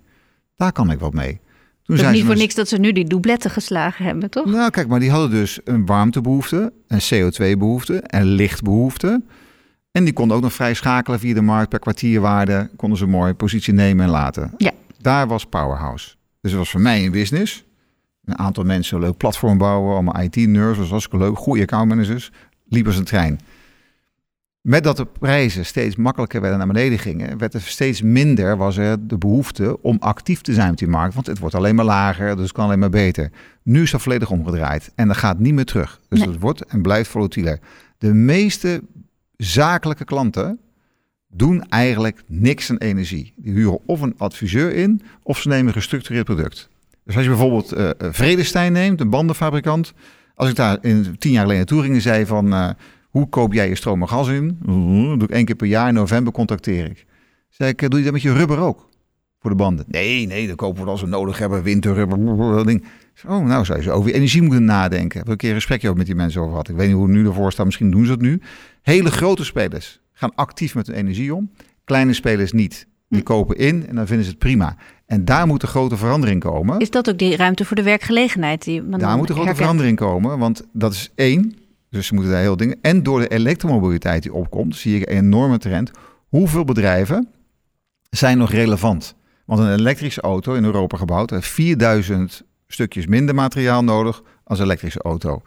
Daar 0.56 0.72
kan 0.72 0.92
ik 0.92 1.00
wat 1.00 1.14
mee. 1.14 1.40
Toen 1.84 1.96
is 1.96 2.12
niet 2.12 2.26
voor 2.26 2.36
niks 2.36 2.56
dat 2.56 2.68
ze 2.68 2.78
nu 2.78 2.92
die 2.92 3.06
doubletten 3.06 3.52
geslagen 3.52 4.06
hebben, 4.06 4.30
toch? 4.30 4.46
Nou, 4.46 4.70
kijk, 4.70 4.88
maar 4.88 5.00
die 5.00 5.12
hadden 5.12 5.30
dus 5.30 5.60
een 5.64 5.86
warmtebehoefte, 5.86 6.74
een 6.88 7.00
CO2-behoefte 7.00 8.02
en 8.02 8.24
lichtbehoefte. 8.26 9.22
En 9.92 10.04
die 10.04 10.14
konden 10.14 10.38
ook 10.38 10.44
nog 10.44 10.54
vrij 10.54 10.74
schakelen 10.74 11.20
via 11.20 11.34
de 11.34 11.42
markt 11.42 11.70
per 11.70 11.80
kwartierwaarde. 11.80 12.70
Konden 12.76 12.98
ze 12.98 13.06
mooi 13.06 13.34
positie 13.34 13.74
nemen 13.74 14.06
en 14.06 14.12
laten. 14.12 14.54
Ja. 14.58 14.72
Daar 14.98 15.28
was 15.28 15.46
Powerhouse. 15.46 16.16
Dus 16.42 16.52
het 16.52 16.60
was 16.60 16.70
voor 16.70 16.82
mij 16.82 17.06
een 17.06 17.12
business. 17.12 17.64
Een 18.26 18.38
aantal 18.38 18.64
mensen 18.64 18.98
een 18.98 19.04
leuk 19.04 19.18
platform 19.18 19.58
bouwen. 19.58 19.94
Allemaal 19.94 20.22
IT-nerds, 20.22 20.78
was 20.78 20.90
hartstikke 20.90 21.26
leuk. 21.26 21.38
Goede 21.38 21.62
accountmanagers. 21.62 22.32
Liep 22.68 22.86
als 22.86 22.98
een 22.98 23.04
trein. 23.04 23.40
Met 24.62 24.84
dat 24.84 24.98
de 24.98 25.06
prijzen 25.06 25.66
steeds 25.66 25.96
makkelijker 25.96 26.42
werden 26.42 26.58
naar 26.58 26.68
beneden 26.68 27.00
gingen, 27.00 27.38
werd 27.38 27.54
er 27.54 27.62
steeds 27.62 28.02
minder 28.02 28.58
was 28.58 28.78
er 28.78 29.08
de 29.08 29.18
behoefte 29.18 29.82
om 29.82 29.98
actief 30.00 30.42
te 30.42 30.54
zijn 30.54 30.72
op 30.72 30.78
die 30.78 30.88
markt. 30.88 31.14
Want 31.14 31.28
het 31.28 31.40
wordt 31.40 31.56
alleen 31.56 31.76
maar 31.76 31.86
lager, 31.86 32.36
dus 32.36 32.44
het 32.44 32.52
kan 32.52 32.66
alleen 32.66 32.80
maar 32.80 32.90
beter. 32.90 33.32
Nu 33.64 33.82
is 33.82 33.92
dat 33.92 34.02
volledig 34.02 34.32
omgedraaid 34.32 34.92
en 34.96 35.08
dat 35.08 35.18
gaat 35.18 35.40
niet 35.40 35.54
meer 35.54 35.66
terug. 35.66 36.02
Dus 36.10 36.22
het 36.22 36.40
wordt 36.40 36.66
en 36.66 36.82
blijft 36.82 37.10
volatieler. 37.10 37.60
De 37.98 38.14
meeste 38.14 38.82
zakelijke 39.38 40.06
klanten 40.06 40.60
doen 41.28 41.64
eigenlijk 41.70 42.24
niks 42.28 42.70
aan 42.70 42.78
energie. 42.78 43.34
Die 43.36 43.54
huren 43.54 43.80
of 43.86 44.02
een 44.02 44.16
adviseur 44.18 44.74
in, 44.74 45.02
of 45.24 45.40
ze 45.40 45.48
nemen 45.48 45.68
een 45.68 45.74
gestructureerd 45.74 46.26
product. 46.26 46.70
Dus 47.06 47.16
als 47.16 47.24
je 47.24 47.30
bijvoorbeeld 47.30 47.78
uh, 47.78 47.90
Vredestein 47.98 48.74
neemt, 48.74 49.02
een 49.02 49.10
bandenfabrikant. 49.10 49.94
Als 50.36 50.50
ik 50.50 50.56
daar 50.56 50.78
in 50.82 51.16
tien 51.18 51.32
jaar 51.32 51.42
geleden 51.42 51.58
naartoe 51.58 51.82
ging 51.82 51.96
en 51.96 52.02
zei 52.02 52.26
van... 52.26 52.54
Uh, 52.54 52.70
hoe 53.12 53.30
koop 53.30 53.54
jij 53.54 53.70
je 53.70 53.76
stroom 53.76 54.02
en 54.02 54.10
gas 54.10 54.28
in? 54.28 54.58
doe 55.18 55.24
ik 55.24 55.30
één 55.30 55.46
keer 55.46 55.56
per 55.56 55.68
jaar, 55.68 55.88
in 55.88 55.94
november 55.94 56.34
contacteer 56.34 56.86
ik. 56.86 57.06
Zeg 57.50 57.70
ik, 57.70 57.90
doe 57.90 58.00
je 58.00 58.04
dat 58.04 58.14
met 58.14 58.22
je 58.22 58.34
rubber 58.34 58.60
ook? 58.60 58.90
Voor 59.40 59.50
de 59.50 59.56
banden? 59.56 59.86
Nee, 59.88 60.28
nee, 60.28 60.48
dan 60.48 60.56
kopen 60.56 60.84
we 60.84 60.90
als 60.90 61.02
we 61.02 61.08
nodig 61.08 61.38
hebben. 61.38 61.64
Winterrubber, 61.64 62.66
ding. 62.66 62.84
Oh, 63.28 63.46
nou 63.46 63.66
zou 63.66 63.78
je 63.78 63.84
zo 63.84 63.92
over 63.92 64.14
energie 64.14 64.42
moeten 64.42 64.66
nadenken. 64.66 65.18
Heb 65.18 65.26
ik 65.26 65.32
een 65.32 65.38
keer 65.38 65.50
een 65.50 65.56
gesprekje 65.56 65.88
over 65.88 65.98
met 65.98 66.08
die 66.08 66.16
mensen 66.16 66.40
over 66.42 66.52
gehad. 66.52 66.70
Ik 66.70 66.76
weet 66.76 66.88
niet 66.88 66.96
hoe 66.96 67.06
het 67.06 67.16
nu 67.16 67.26
ervoor 67.26 67.52
staat. 67.52 67.66
Misschien 67.66 67.92
doen 67.92 68.06
ze 68.06 68.12
het 68.12 68.22
nu. 68.22 68.42
Hele 68.82 69.12
grote 69.12 69.46
spelers 69.46 70.00
gaan 70.14 70.36
actief 70.36 70.76
met 70.76 70.88
hun 70.88 70.96
energie 70.96 71.36
om. 71.36 71.52
Kleine 71.84 72.14
spelers 72.14 72.52
niet. 72.52 72.88
Die 73.10 73.20
hm. 73.20 73.26
kopen 73.26 73.58
in 73.58 73.88
en 73.88 73.96
dan 73.96 74.08
vinden 74.08 74.26
ze 74.26 74.32
het 74.32 74.40
prima. 74.40 74.76
En 75.06 75.26
daar 75.26 75.48
moet 75.48 75.62
een 75.62 75.68
grote 75.68 75.98
verandering 75.98 76.40
komen. 76.40 76.80
Is 76.80 76.90
dat 76.90 77.10
ook 77.10 77.18
die 77.18 77.36
ruimte 77.36 77.66
voor 77.66 77.76
de 77.76 77.84
werkgelegenheid? 77.84 78.64
Die 78.64 78.90
daar 78.90 79.18
moet 79.18 79.30
een 79.30 79.36
grote 79.36 79.56
verandering 79.56 79.98
komen. 79.98 80.40
Want 80.40 80.64
dat 80.74 80.94
is 80.94 81.12
één. 81.16 81.56
Dus 81.92 82.08
ze 82.08 82.14
moeten 82.14 82.32
daar 82.32 82.42
heel 82.42 82.58
dingen. 82.58 82.78
En 82.82 83.04
door 83.04 83.20
de 83.20 83.28
elektromobiliteit 83.28 84.24
die 84.24 84.34
opkomt, 84.34 84.76
zie 84.76 84.96
ik 84.96 85.10
een 85.10 85.18
enorme 85.18 85.58
trend. 85.58 85.92
Hoeveel 86.28 86.66
bedrijven 86.66 87.28
zijn 88.10 88.38
nog 88.38 88.52
relevant? 88.52 89.16
Want 89.46 89.60
een 89.60 89.74
elektrische 89.74 90.22
auto 90.22 90.54
in 90.54 90.64
Europa 90.64 90.98
gebouwd 90.98 91.30
heeft 91.30 91.48
4000 91.48 92.44
stukjes 92.68 93.08
minder 93.08 93.36
materiaal 93.36 93.84
nodig 93.84 94.24
als 94.44 94.60
een 94.60 94.66
elektrische 94.66 95.02
auto. 95.02 95.42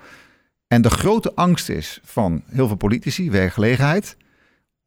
En 0.66 0.82
de 0.82 0.90
grote 0.90 1.32
angst 1.34 1.68
is 1.68 2.00
van 2.02 2.42
heel 2.46 2.66
veel 2.66 2.76
politici, 2.76 3.30
werkgelegenheid. 3.30 4.16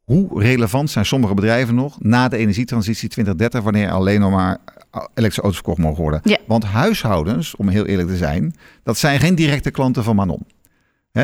Hoe 0.03 0.41
relevant 0.41 0.89
zijn 0.89 1.05
sommige 1.05 1.33
bedrijven 1.33 1.75
nog 1.75 1.99
na 1.99 2.27
de 2.27 2.37
energietransitie 2.37 3.09
2030, 3.09 3.61
wanneer 3.63 3.91
alleen 3.91 4.19
nog 4.19 4.31
maar 4.31 4.57
elektrische 4.91 5.41
auto's 5.41 5.55
verkocht 5.55 5.77
mogen 5.77 6.01
worden? 6.01 6.21
Want 6.47 6.63
huishoudens, 6.63 7.55
om 7.55 7.67
heel 7.67 7.85
eerlijk 7.85 8.07
te 8.07 8.17
zijn, 8.17 8.55
dat 8.83 8.97
zijn 8.97 9.19
geen 9.19 9.35
directe 9.35 9.71
klanten 9.71 10.03
van 10.03 10.15
Manon. 10.15 10.45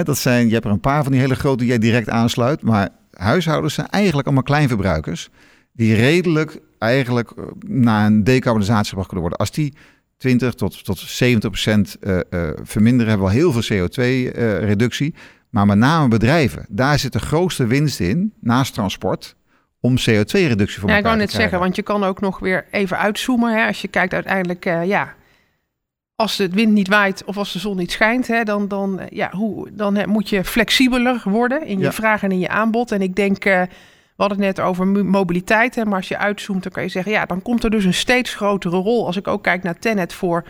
Dat 0.02 0.18
zijn, 0.18 0.48
je 0.48 0.54
hebt 0.54 0.66
er 0.66 0.72
een 0.72 0.80
paar 0.80 1.04
van 1.04 1.12
die 1.12 1.22
hele 1.22 1.36
grote 1.36 1.58
die 1.58 1.68
jij 1.68 1.78
direct 1.78 2.10
aansluit, 2.10 2.62
maar 2.62 2.90
huishoudens 3.12 3.74
zijn 3.74 3.88
eigenlijk 3.88 4.26
allemaal 4.26 4.44
kleinverbruikers 4.44 5.30
die 5.74 5.96
redelijk 5.96 6.60
eigenlijk 6.78 7.32
eh, 7.32 7.44
naar 7.68 8.06
een 8.06 8.24
decarbonisatie 8.24 8.88
gebracht 8.88 9.08
kunnen 9.08 9.28
worden. 9.28 9.40
Als 9.40 9.56
die 9.56 9.74
20 10.18 10.54
tot, 10.54 10.86
tot 10.86 11.00
70 11.00 11.50
procent 11.50 11.98
uh, 12.02 12.20
uh, 12.30 12.50
verminderen, 12.64 13.08
hebben 13.08 13.28
we 13.28 13.34
al 13.34 13.40
heel 13.40 13.62
veel 13.62 13.78
CO2-reductie. 13.78 15.16
maar 15.50 15.66
met 15.66 15.78
name 15.78 16.08
bedrijven, 16.08 16.66
daar 16.70 17.00
zit 17.00 17.14
de 17.14 17.20
grootste 17.20 17.68
winst 17.68 18.00
in, 18.00 18.34
naast 18.40 18.74
transport, 18.74 19.36
om 19.80 19.98
CO2-reductie 19.98 20.80
voor 20.80 20.90
ja, 20.90 20.98
ik 20.98 21.04
wou 21.04 21.18
net 21.18 21.32
zeggen, 21.32 21.60
want 21.60 21.76
je 21.76 21.82
kan 21.82 22.04
ook 22.04 22.22
nog 22.22 22.40
weer 22.40 22.66
even 22.72 22.98
uitzoomen. 22.98 23.54
Hè, 23.54 23.68
als 23.68 23.82
je 23.82 23.88
kijkt 23.88 24.14
uiteindelijk, 24.14 24.64
ja, 24.64 25.16
als 26.16 26.36
de 26.36 26.50
wind 26.50 26.72
niet 26.72 26.88
waait 26.88 27.24
of 27.24 27.38
als 27.38 27.54
de 27.54 27.60
zon 27.60 27.78
niet 27.78 27.92
schijnt, 27.92 28.28
hè, 28.28 28.44
dan, 28.44 28.68
dan, 28.68 29.00
ja, 29.10 29.32
hoe, 29.32 29.70
dan 29.72 30.10
moet 30.10 30.30
je 30.30 30.44
flexibeler 30.44 31.22
worden 31.26 31.66
in 31.66 31.80
je 31.80 31.92
vraag 31.92 32.24
en 32.24 32.32
in 32.32 32.40
je 32.40 32.50
aanbod. 32.50 32.92
En 32.92 33.02
ik 33.02 33.16
denk 33.16 33.44
we 33.44 33.68
hadden 34.16 34.38
het 34.38 34.58
net 34.58 34.66
over 34.66 34.88
mobiliteit, 34.88 35.76
hè, 35.76 35.86
maar 35.86 35.98
als 35.98 36.08
je 36.08 36.18
uitzoomt, 36.18 36.64
dan 36.64 36.72
kan 36.72 36.84
je 36.84 36.90
zeggen, 36.90 37.12
ja, 37.12 37.26
dan 37.26 37.42
komt 37.42 37.64
er 37.64 37.70
dus 37.70 37.86
een 37.86 37.94
steeds 37.94 38.36
grotere 38.36 38.78
rol. 38.78 39.06
Als 39.06 39.16
ik 39.16 39.28
ook 39.28 39.44
kijk 39.44 39.64
naar 39.64 39.80
Tenet 39.80 40.14
voor 40.14 40.44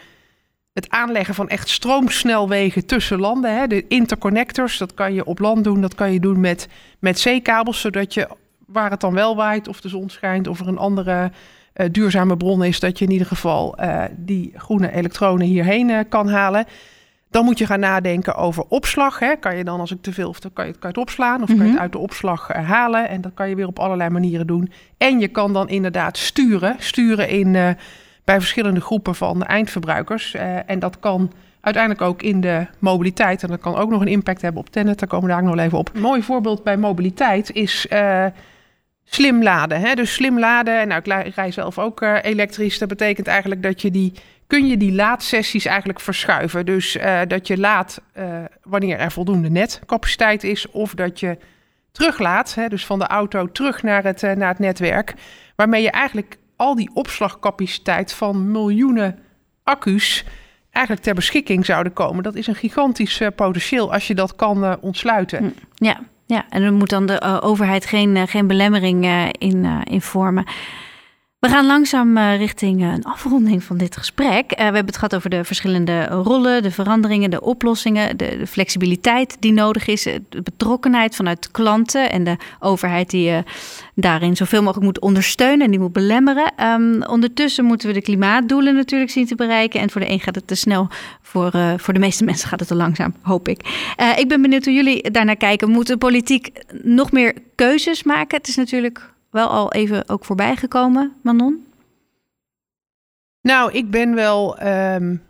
het 0.73 0.89
aanleggen 0.89 1.36
van 1.36 1.49
echt 1.49 1.69
stroomsnelwegen 1.69 2.86
tussen 2.86 3.19
landen. 3.19 3.58
Hè, 3.58 3.67
de 3.67 3.88
interconnectors, 3.88 4.78
dat 4.78 4.93
kan 4.93 5.13
je 5.13 5.26
op 5.26 5.39
land 5.39 5.63
doen, 5.63 5.82
dat 5.82 5.95
kan 5.95 6.13
je 6.13 6.19
doen 6.19 6.39
met, 6.39 6.67
met 6.99 7.19
zeekabels, 7.19 7.82
zodat 7.82 8.13
je 8.13 8.28
waar 8.65 8.91
het 8.91 9.02
dan 9.02 9.13
wel 9.13 9.36
waait, 9.36 9.67
of 9.67 9.82
de 9.82 9.89
zon 9.89 10.10
schijnt, 10.10 10.47
of 10.47 10.60
er 10.60 10.67
een 10.67 10.78
andere 10.78 11.32
uh, 11.75 11.88
duurzame 11.91 12.38
bron 12.38 12.63
is, 12.63 12.79
dat 12.79 12.99
je 12.99 13.05
in 13.05 13.12
ieder 13.12 13.27
geval 13.27 13.81
uh, 13.81 14.03
die 14.15 14.53
groene 14.55 14.91
elektronen 14.91 15.47
hierheen 15.47 15.89
uh, 15.89 15.99
kan 16.09 16.29
halen. 16.29 16.65
Dan 17.29 17.45
moet 17.45 17.57
je 17.57 17.65
gaan 17.65 17.79
nadenken 17.79 18.36
over 18.36 18.63
opslag. 18.67 19.19
Hè. 19.19 19.36
Kan 19.36 19.57
je 19.57 19.63
dan, 19.63 19.79
als 19.79 19.91
ik 19.91 20.01
te 20.01 20.13
veel 20.13 20.29
of 20.29 20.39
dan 20.39 20.53
kan 20.53 20.65
je, 20.65 20.71
kan 20.71 20.81
je 20.81 20.88
het 20.88 20.97
opslaan 20.97 21.41
of 21.41 21.47
kan 21.47 21.55
je 21.55 21.62
het 21.62 21.71
mhm. 21.71 21.81
uit 21.81 21.91
de 21.91 21.97
opslag 21.97 22.47
halen. 22.47 23.09
En 23.09 23.21
dat 23.21 23.31
kan 23.33 23.49
je 23.49 23.55
weer 23.55 23.67
op 23.67 23.79
allerlei 23.79 24.09
manieren 24.09 24.47
doen. 24.47 24.71
En 24.97 25.19
je 25.19 25.27
kan 25.27 25.53
dan 25.53 25.69
inderdaad 25.69 26.17
sturen. 26.17 26.75
Sturen 26.79 27.29
in, 27.29 27.51
bij 28.23 28.39
verschillende 28.39 28.81
groepen 28.81 29.15
van 29.15 29.43
eindverbruikers. 29.43 30.33
En 30.65 30.79
dat 30.79 30.99
kan 30.99 31.31
uiteindelijk 31.62 32.03
ook 32.03 32.21
in 32.21 32.41
de 32.41 32.67
mobiliteit. 32.79 33.43
En 33.43 33.49
dat 33.49 33.59
kan 33.59 33.75
ook 33.75 33.89
nog 33.89 34.01
een 34.01 34.07
impact 34.07 34.41
hebben 34.41 34.62
op 34.62 34.69
Tenet. 34.69 34.99
Daar 34.99 35.09
komen 35.09 35.27
we 35.27 35.33
daar 35.33 35.43
nog 35.43 35.55
wel 35.55 35.65
even 35.65 35.77
op. 35.77 35.89
Een 35.93 36.01
mooi 36.01 36.23
voorbeeld 36.23 36.63
bij 36.63 36.77
mobiliteit 36.77 37.51
is 37.51 37.88
slim 39.13 39.43
laden. 39.43 39.80
Hè? 39.80 39.93
Dus 39.93 40.13
slim 40.13 40.39
laden. 40.39 40.80
En 40.80 40.88
nou, 40.88 41.02
ik 41.23 41.36
rij 41.36 41.52
zelf 41.52 41.80
ook 41.80 42.02
elektrisch. 42.02 42.78
Dat 42.78 42.88
betekent 42.88 43.28
eigenlijk 43.28 43.63
dat 43.63 43.82
je 43.82 43.91
die 43.91 44.13
kun 44.47 44.67
je 44.67 44.78
die 44.78 44.91
laadsessies 44.91 45.65
eigenlijk 45.65 45.99
verschuiven. 45.99 46.65
Dus 46.65 46.95
uh, 46.95 47.19
dat 47.28 47.47
je 47.47 47.58
laat 47.58 48.02
uh, 48.17 48.26
wanneer 48.63 48.97
er 48.97 49.12
voldoende 49.12 49.49
netcapaciteit 49.49 50.43
is, 50.43 50.71
of 50.71 50.93
dat 50.93 51.19
je 51.19 51.38
teruglaat, 51.91 52.56
hè, 52.56 52.67
dus 52.67 52.86
van 52.86 52.99
de 52.99 53.08
auto 53.08 53.52
terug 53.52 53.84
naar 53.84 54.04
het, 54.04 54.21
naar 54.21 54.49
het 54.49 54.60
netwerk, 54.60 55.13
waarmee 55.56 55.82
je 55.82 55.91
eigenlijk 55.91 56.38
al 56.56 56.76
die 56.76 56.89
opslagcapaciteit 56.93 58.13
van 58.13 58.52
miljoenen 58.52 59.19
accu's 59.63 60.23
eigenlijk 60.71 61.06
ter 61.06 61.15
beschikking 61.15 61.65
zouden 61.65 61.93
komen. 61.93 62.23
Dat 62.23 62.36
is 62.36 62.47
een 62.47 62.56
gigantisch 62.56 63.21
potentieel 63.36 63.93
als 63.93 64.08
je 64.08 64.15
dat 64.15 64.36
kan 64.36 64.82
ontsluiten. 64.82 65.39
Hm, 65.39 65.86
ja, 65.86 65.99
ja, 66.25 66.45
en 66.49 66.62
dan 66.62 66.73
moet 66.73 66.89
dan 66.89 67.05
de 67.05 67.41
overheid 67.41 67.86
geen, 67.86 68.27
geen 68.27 68.47
belemmering 68.47 69.05
in, 69.38 69.65
in 69.83 70.01
vormen. 70.01 70.45
We 71.43 71.49
gaan 71.49 71.65
langzaam 71.65 72.17
eh, 72.17 72.38
richting 72.38 72.82
eh, 72.82 72.91
een 72.91 73.03
afronding 73.03 73.63
van 73.63 73.77
dit 73.77 73.97
gesprek. 73.97 74.51
Uh, 74.51 74.58
we 74.58 74.63
hebben 74.63 74.86
het 74.86 74.95
gehad 74.95 75.15
over 75.15 75.29
de 75.29 75.43
verschillende 75.43 76.06
rollen, 76.06 76.63
de 76.63 76.71
veranderingen, 76.71 77.29
de 77.29 77.41
oplossingen, 77.41 78.17
de, 78.17 78.38
de 78.38 78.47
flexibiliteit 78.47 79.38
die 79.39 79.53
nodig 79.53 79.88
is, 79.88 80.03
de 80.03 80.41
betrokkenheid 80.43 81.15
vanuit 81.15 81.51
klanten 81.51 82.12
en 82.12 82.23
de 82.23 82.38
overheid 82.60 83.10
die 83.10 83.29
uh, 83.29 83.38
daarin 83.95 84.36
zoveel 84.36 84.62
mogelijk 84.62 84.86
moet 84.86 84.99
ondersteunen 84.99 85.65
en 85.65 85.71
die 85.71 85.79
moet 85.79 85.93
belemmeren. 85.93 86.53
Um, 86.63 87.03
ondertussen 87.03 87.65
moeten 87.65 87.88
we 87.88 87.93
de 87.93 88.01
klimaatdoelen 88.01 88.75
natuurlijk 88.75 89.12
zien 89.12 89.25
te 89.25 89.36
bereiken. 89.36 89.79
En 89.79 89.89
voor 89.89 90.01
de 90.01 90.10
een 90.10 90.19
gaat 90.19 90.36
het 90.36 90.47
te 90.47 90.56
snel, 90.56 90.88
voor, 91.21 91.51
voor 91.77 91.93
de 91.93 91.99
meeste 91.99 92.23
mensen 92.29 92.49
gaat 92.49 92.60
het 92.60 92.67
te 92.67 92.75
langzaam, 92.75 93.15
hoop 93.21 93.47
ik. 93.47 93.60
ik 94.17 94.27
ben 94.27 94.41
benieuwd 94.41 94.65
hoe 94.65 94.73
jullie 94.73 95.12
daarnaar 95.12 95.36
kijken. 95.36 95.69
Moeten 95.69 95.97
politiek 95.97 96.51
nog 96.84 97.12
meer 97.12 97.34
keuzes 97.56 98.03
maken? 98.03 98.38
Het 98.38 98.47
is 98.47 98.56
natuurlijk 98.56 99.12
wel 99.34 99.48
al 99.48 99.72
even 99.72 100.10
ook 100.10 100.26
voorbij 100.26 100.56
gekomen, 100.56 101.13
Manon? 101.22 101.65
Nou, 103.41 103.72
ik 103.72 103.91
ben 103.91 104.15
wel 104.15 104.63
um, 104.67 105.24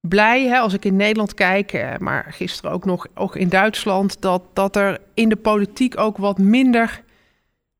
blij 0.00 0.46
hè, 0.46 0.58
als 0.58 0.72
ik 0.72 0.84
in 0.84 0.96
Nederland 0.96 1.34
kijk, 1.34 1.72
eh, 1.72 1.98
maar 1.98 2.26
gisteren 2.28 2.70
ook 2.70 2.84
nog 2.84 3.06
ook 3.14 3.36
in 3.36 3.48
Duitsland, 3.48 4.20
dat, 4.20 4.42
dat 4.52 4.76
er 4.76 5.00
in 5.14 5.28
de 5.28 5.36
politiek 5.36 5.98
ook 5.98 6.16
wat 6.16 6.38
minder 6.38 7.02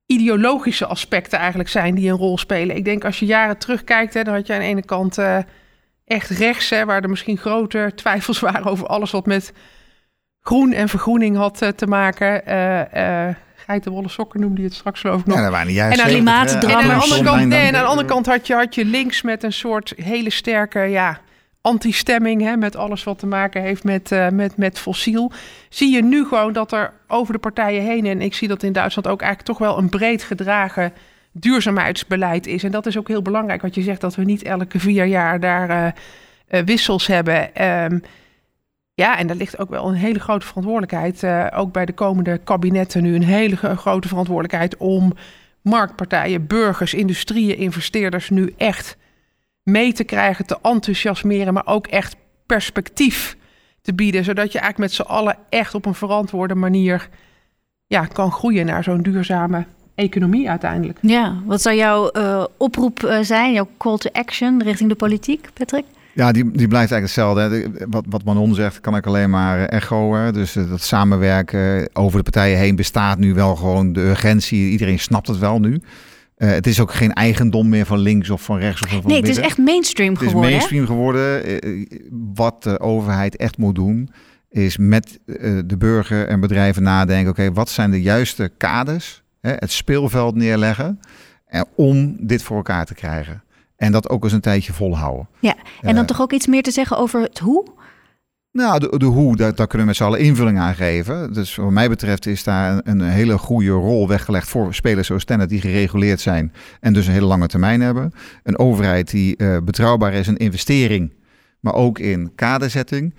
ideologische 0.06 0.86
aspecten 0.86 1.38
eigenlijk 1.38 1.68
zijn 1.68 1.94
die 1.94 2.10
een 2.10 2.16
rol 2.16 2.38
spelen. 2.38 2.76
Ik 2.76 2.84
denk 2.84 3.04
als 3.04 3.18
je 3.18 3.26
jaren 3.26 3.58
terugkijkt, 3.58 4.14
hè, 4.14 4.22
dan 4.22 4.34
had 4.34 4.46
je 4.46 4.52
aan 4.52 4.60
de 4.60 4.66
ene 4.66 4.84
kant 4.84 5.18
uh, 5.18 5.38
echt 6.04 6.28
rechts, 6.30 6.70
hè, 6.70 6.84
waar 6.84 7.02
er 7.02 7.10
misschien 7.10 7.38
groter 7.38 7.94
twijfels 8.02 8.40
waren 8.40 8.64
over 8.64 8.86
alles 8.86 9.10
wat 9.10 9.26
met 9.26 9.52
groen 10.40 10.72
en 10.72 10.88
vergroening 10.88 11.36
had 11.36 11.62
uh, 11.62 11.68
te 11.68 11.86
maken. 11.86 12.44
Geitenwolle 13.70 14.08
sokken 14.08 14.40
noemde 14.40 14.60
je 14.60 14.66
het 14.66 14.76
straks 14.76 15.00
geloof 15.00 15.20
ik 15.20 15.26
nog. 15.26 15.36
Ja, 15.36 15.42
dat 15.42 15.52
waren 15.52 15.72
juist 15.72 15.98
en, 15.98 16.04
aan, 16.04 16.46
en, 16.46 16.76
aan 16.76 16.86
de 16.86 16.92
andere 16.94 17.22
kant, 17.22 17.46
nee, 17.46 17.66
aan 17.66 17.72
de 17.72 17.82
andere 17.82 18.08
kant 18.08 18.26
had 18.26 18.46
je, 18.46 18.54
had 18.54 18.74
je 18.74 18.84
links 18.84 19.22
met 19.22 19.42
een 19.42 19.52
soort 19.52 19.92
hele 19.96 20.30
sterke, 20.30 20.80
ja, 20.80 21.20
anti-stemming, 21.60 22.42
hè, 22.42 22.56
met 22.56 22.76
alles 22.76 23.04
wat 23.04 23.18
te 23.18 23.26
maken 23.26 23.62
heeft 23.62 23.84
met, 23.84 24.10
uh, 24.12 24.28
met, 24.28 24.56
met 24.56 24.78
fossiel. 24.78 25.32
Zie 25.68 25.94
je 25.94 26.02
nu 26.02 26.24
gewoon 26.24 26.52
dat 26.52 26.72
er 26.72 26.92
over 27.06 27.32
de 27.32 27.38
partijen 27.38 27.82
heen, 27.82 28.06
en 28.06 28.20
ik 28.20 28.34
zie 28.34 28.48
dat 28.48 28.62
in 28.62 28.72
Duitsland 28.72 29.08
ook 29.08 29.20
eigenlijk 29.20 29.50
toch 29.50 29.68
wel 29.68 29.78
een 29.78 29.88
breed 29.88 30.22
gedragen 30.22 30.92
duurzaamheidsbeleid 31.32 32.46
is. 32.46 32.62
En 32.64 32.70
dat 32.70 32.86
is 32.86 32.98
ook 32.98 33.08
heel 33.08 33.22
belangrijk, 33.22 33.62
wat 33.62 33.74
je 33.74 33.82
zegt, 33.82 34.00
dat 34.00 34.14
we 34.14 34.24
niet 34.24 34.42
elke 34.42 34.78
vier 34.78 35.04
jaar 35.04 35.40
daar 35.40 35.70
uh, 35.70 35.86
uh, 36.50 36.64
wissels 36.64 37.06
hebben. 37.06 37.64
Um, 37.64 38.02
ja, 39.00 39.18
en 39.18 39.26
daar 39.26 39.36
ligt 39.36 39.58
ook 39.58 39.68
wel 39.68 39.88
een 39.88 39.94
hele 39.94 40.20
grote 40.20 40.46
verantwoordelijkheid. 40.46 41.22
Uh, 41.22 41.46
ook 41.58 41.72
bij 41.72 41.86
de 41.86 41.92
komende 41.92 42.38
kabinetten 42.38 43.02
nu 43.02 43.14
een 43.14 43.24
hele 43.24 43.56
grote 43.56 44.08
verantwoordelijkheid 44.08 44.76
om 44.76 45.12
marktpartijen, 45.62 46.46
burgers, 46.46 46.94
industrieën, 46.94 47.56
investeerders 47.56 48.30
nu 48.30 48.54
echt 48.56 48.96
mee 49.62 49.92
te 49.92 50.04
krijgen, 50.04 50.46
te 50.46 50.58
enthousiasmeren, 50.62 51.54
maar 51.54 51.66
ook 51.66 51.86
echt 51.86 52.16
perspectief 52.46 53.36
te 53.82 53.94
bieden. 53.94 54.24
Zodat 54.24 54.52
je 54.52 54.58
eigenlijk 54.58 54.90
met 54.90 55.06
z'n 55.06 55.12
allen 55.12 55.36
echt 55.48 55.74
op 55.74 55.86
een 55.86 55.94
verantwoorde 55.94 56.54
manier 56.54 57.08
ja, 57.86 58.06
kan 58.06 58.32
groeien 58.32 58.66
naar 58.66 58.84
zo'n 58.84 59.02
duurzame 59.02 59.64
economie 59.94 60.50
uiteindelijk. 60.50 60.98
Ja, 61.02 61.42
wat 61.44 61.62
zou 61.62 61.76
jouw 61.76 62.10
uh, 62.12 62.44
oproep 62.56 63.02
uh, 63.02 63.18
zijn, 63.20 63.52
jouw 63.52 63.68
call 63.78 63.96
to 63.96 64.10
action 64.12 64.62
richting 64.62 64.88
de 64.88 64.96
politiek, 64.96 65.48
Patrick? 65.52 65.84
Ja, 66.14 66.32
die, 66.32 66.50
die 66.50 66.68
blijft 66.68 66.92
eigenlijk 66.92 67.02
hetzelfde. 67.02 67.70
Wat, 67.88 68.04
wat 68.08 68.24
Manon 68.24 68.54
zegt, 68.54 68.80
kan 68.80 68.96
ik 68.96 69.06
alleen 69.06 69.30
maar 69.30 69.64
echoen. 69.64 70.32
Dus 70.32 70.52
dat 70.52 70.80
samenwerken 70.80 71.88
over 71.92 72.16
de 72.16 72.30
partijen 72.30 72.58
heen 72.58 72.76
bestaat 72.76 73.18
nu 73.18 73.34
wel 73.34 73.56
gewoon 73.56 73.92
de 73.92 74.00
urgentie. 74.00 74.70
Iedereen 74.70 74.98
snapt 74.98 75.28
het 75.28 75.38
wel 75.38 75.60
nu. 75.60 75.80
Uh, 76.40 76.50
het 76.50 76.66
is 76.66 76.80
ook 76.80 76.92
geen 76.92 77.12
eigendom 77.12 77.68
meer 77.68 77.86
van 77.86 77.98
links 77.98 78.30
of 78.30 78.42
van 78.42 78.58
rechts 78.58 78.82
of 78.82 78.88
van 78.88 79.02
Nee, 79.06 79.20
het 79.20 79.28
is 79.28 79.36
echt 79.36 79.58
mainstream 79.58 80.16
geworden. 80.16 80.42
Het 80.42 80.50
is 80.50 80.70
mainstream 80.70 80.86
geworden. 80.86 81.64
Uh, 81.64 81.86
wat 82.34 82.62
de 82.62 82.80
overheid 82.80 83.36
echt 83.36 83.58
moet 83.58 83.74
doen, 83.74 84.10
is 84.50 84.76
met 84.76 85.18
uh, 85.26 85.58
de 85.64 85.76
burger 85.76 86.26
en 86.28 86.40
bedrijven 86.40 86.82
nadenken. 86.82 87.30
Oké, 87.30 87.40
okay, 87.40 87.52
wat 87.52 87.68
zijn 87.68 87.90
de 87.90 88.02
juiste 88.02 88.50
kaders? 88.56 89.22
Hè, 89.40 89.52
het 89.52 89.70
speelveld 89.70 90.34
neerleggen. 90.34 91.00
om 91.74 92.16
dit 92.20 92.42
voor 92.42 92.56
elkaar 92.56 92.86
te 92.86 92.94
krijgen. 92.94 93.42
En 93.80 93.92
dat 93.92 94.08
ook 94.08 94.24
eens 94.24 94.32
een 94.32 94.40
tijdje 94.40 94.72
volhouden. 94.72 95.28
Ja, 95.38 95.54
en 95.80 95.94
dan 95.94 96.06
toch 96.06 96.20
ook 96.20 96.32
iets 96.32 96.46
meer 96.46 96.62
te 96.62 96.70
zeggen 96.70 96.96
over 96.96 97.20
het 97.20 97.38
hoe? 97.38 97.66
Nou, 98.52 98.78
de, 98.78 98.98
de 98.98 99.04
hoe, 99.04 99.36
daar, 99.36 99.54
daar, 99.54 99.66
kunnen 99.66 99.86
we 99.86 99.92
met 99.92 99.96
z'n 99.96 100.02
allen 100.02 100.18
invulling 100.18 100.58
aan 100.58 100.74
geven. 100.74 101.32
Dus 101.32 101.56
wat 101.56 101.70
mij 101.70 101.88
betreft 101.88 102.26
is 102.26 102.44
daar 102.44 102.72
een, 102.72 103.00
een, 103.00 103.00
hele 103.00 103.38
goede 103.38 103.70
rol 103.70 104.08
weggelegd 104.08 104.48
voor 104.48 104.74
spelers 104.74 105.06
zoals 105.06 105.24
Tenet 105.24 105.48
die 105.48 105.60
gereguleerd 105.60 106.20
zijn 106.20 106.52
en 106.80 106.92
dus 106.92 107.06
een 107.06 107.12
hele 107.12 107.26
lange 107.26 107.46
termijn 107.46 107.80
hebben. 107.80 108.12
Een 108.42 108.58
overheid 108.58 109.10
die 109.10 109.34
uh, 109.36 109.56
betrouwbaar 109.64 110.12
is 110.12 110.28
in 110.28 110.36
investering, 110.36 111.12
maar 111.60 111.74
ook 111.74 111.98
in 111.98 112.32
kaderzetting. 112.34 113.14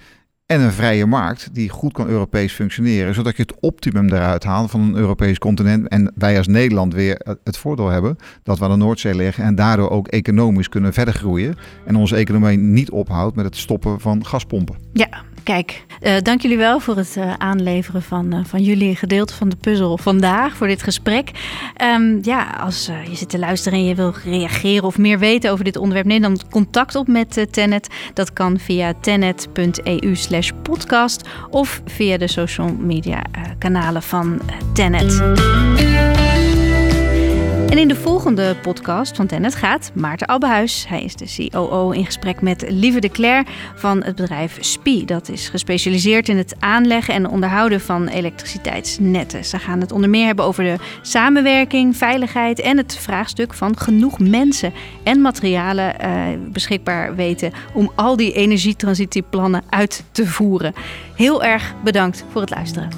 En 0.52 0.62
een 0.62 0.72
vrije 0.72 1.06
markt 1.06 1.50
die 1.54 1.70
goed 1.70 1.94
kan 1.94 2.08
Europees 2.08 2.54
functioneren, 2.54 3.14
zodat 3.14 3.36
je 3.36 3.42
het 3.42 3.60
optimum 3.60 4.10
eruit 4.10 4.44
haalt 4.44 4.72
van 4.72 4.82
een 4.82 4.96
Europees 4.96 5.38
continent. 5.38 5.88
En 5.88 6.14
wij 6.16 6.38
als 6.38 6.48
Nederland 6.48 6.94
weer 6.94 7.38
het 7.44 7.58
voordeel 7.58 7.90
hebben 7.90 8.16
dat 8.44 8.60
we 8.60 8.64
aan 8.66 8.72
de 8.72 8.78
Noordzee 8.78 9.16
liggen 9.16 9.44
en 9.44 9.56
daardoor 9.56 9.90
ook 9.90 10.08
economisch 10.08 10.70
kunnen 10.70 10.94
verder 10.94 11.14
groeien. 11.14 11.56
En 11.86 11.96
onze 11.96 12.16
economie 12.16 12.58
niet 12.58 12.92
ophoudt 12.92 13.36
met 13.36 13.46
het 13.46 13.56
stoppen 13.56 14.00
van 14.00 14.26
gaspompen. 14.26 14.76
Ja, 14.94 15.24
Kijk, 15.44 15.86
uh, 16.02 16.18
dank 16.22 16.42
jullie 16.42 16.58
wel 16.58 16.80
voor 16.80 16.98
het 16.98 17.16
uh, 17.18 17.34
aanleveren 17.38 18.02
van, 18.02 18.34
uh, 18.34 18.40
van 18.44 18.62
jullie 18.62 18.96
gedeelte 18.96 19.34
van 19.34 19.50
de 19.50 19.56
puzzel 19.56 19.98
vandaag, 19.98 20.56
voor 20.56 20.68
dit 20.68 20.84
gesprek. 20.84 21.32
Um, 21.84 22.20
ja, 22.22 22.50
als 22.50 22.90
je 23.10 23.16
zit 23.16 23.30
te 23.30 23.40
luisteren 23.40 23.80
en 23.80 23.86
je 23.86 23.96
wil 23.96 24.14
reageren 24.24 24.84
of 24.84 24.98
meer 24.98 25.20
weten 25.20 25.52
over 25.52 25.64
dit 25.64 25.78
onderwerp, 25.78 26.08
neem 26.08 26.22
dan 26.22 26.40
contact 26.50 26.96
op 26.96 27.08
met 27.08 27.48
Tenet. 27.52 27.88
Dat 28.14 28.34
kan 28.34 28.60
via 28.60 28.94
tenet.eu 29.02 30.16
slash 30.16 30.50
podcast 30.62 31.28
of 31.50 31.82
via 31.86 32.18
de 32.18 32.28
social 32.28 32.76
media 32.80 33.22
kanalen 33.58 34.04
van 34.04 34.42
Tenet. 34.74 35.22
En 37.72 37.78
in 37.78 37.88
de 37.88 37.96
volgende 37.96 38.56
podcast 38.62 39.16
van 39.16 39.28
Tennet 39.28 39.56
gaat 39.56 39.92
Maarten 39.94 40.28
Abbehuis. 40.28 40.86
Hij 40.88 41.04
is 41.04 41.16
de 41.16 41.50
COO 41.50 41.92
in 41.92 42.06
gesprek 42.06 42.42
met 42.42 42.66
Lieve 42.68 43.00
de 43.00 43.10
Cler 43.10 43.44
van 43.76 44.04
het 44.04 44.16
bedrijf 44.16 44.58
SPI. 44.60 45.06
Dat 45.06 45.30
is 45.30 45.50
gespecialiseerd 45.50 46.30
in 46.30 46.38
het 46.38 46.56
aanleggen 46.60 47.14
en 47.14 47.30
onderhouden 47.30 47.82
van 47.82 48.08
elektriciteitsnetten. 48.08 49.46
Ze 49.46 49.60
gaan 49.60 49.80
het 49.80 49.92
onder 49.92 50.10
meer 50.10 50.26
hebben 50.26 50.46
over 50.46 50.64
de 50.64 50.76
samenwerking, 51.02 51.98
veiligheid 51.98 52.60
en 52.60 52.78
het 52.78 52.98
vraagstuk 52.98 53.54
van 53.54 53.78
genoeg 53.78 54.20
mensen 54.20 54.74
en 55.04 55.22
materialen 55.22 55.96
uh, 56.02 56.24
beschikbaar 56.52 57.16
weten 57.16 57.52
om 57.74 57.92
al 57.96 58.16
die 58.16 58.34
energietransitieplannen 58.34 59.64
uit 59.70 60.04
te 60.12 60.28
voeren. 60.28 60.74
Heel 61.16 61.44
erg 61.44 61.74
bedankt 61.84 62.26
voor 62.32 62.42
het 62.42 62.50
luisteren. 62.50 62.90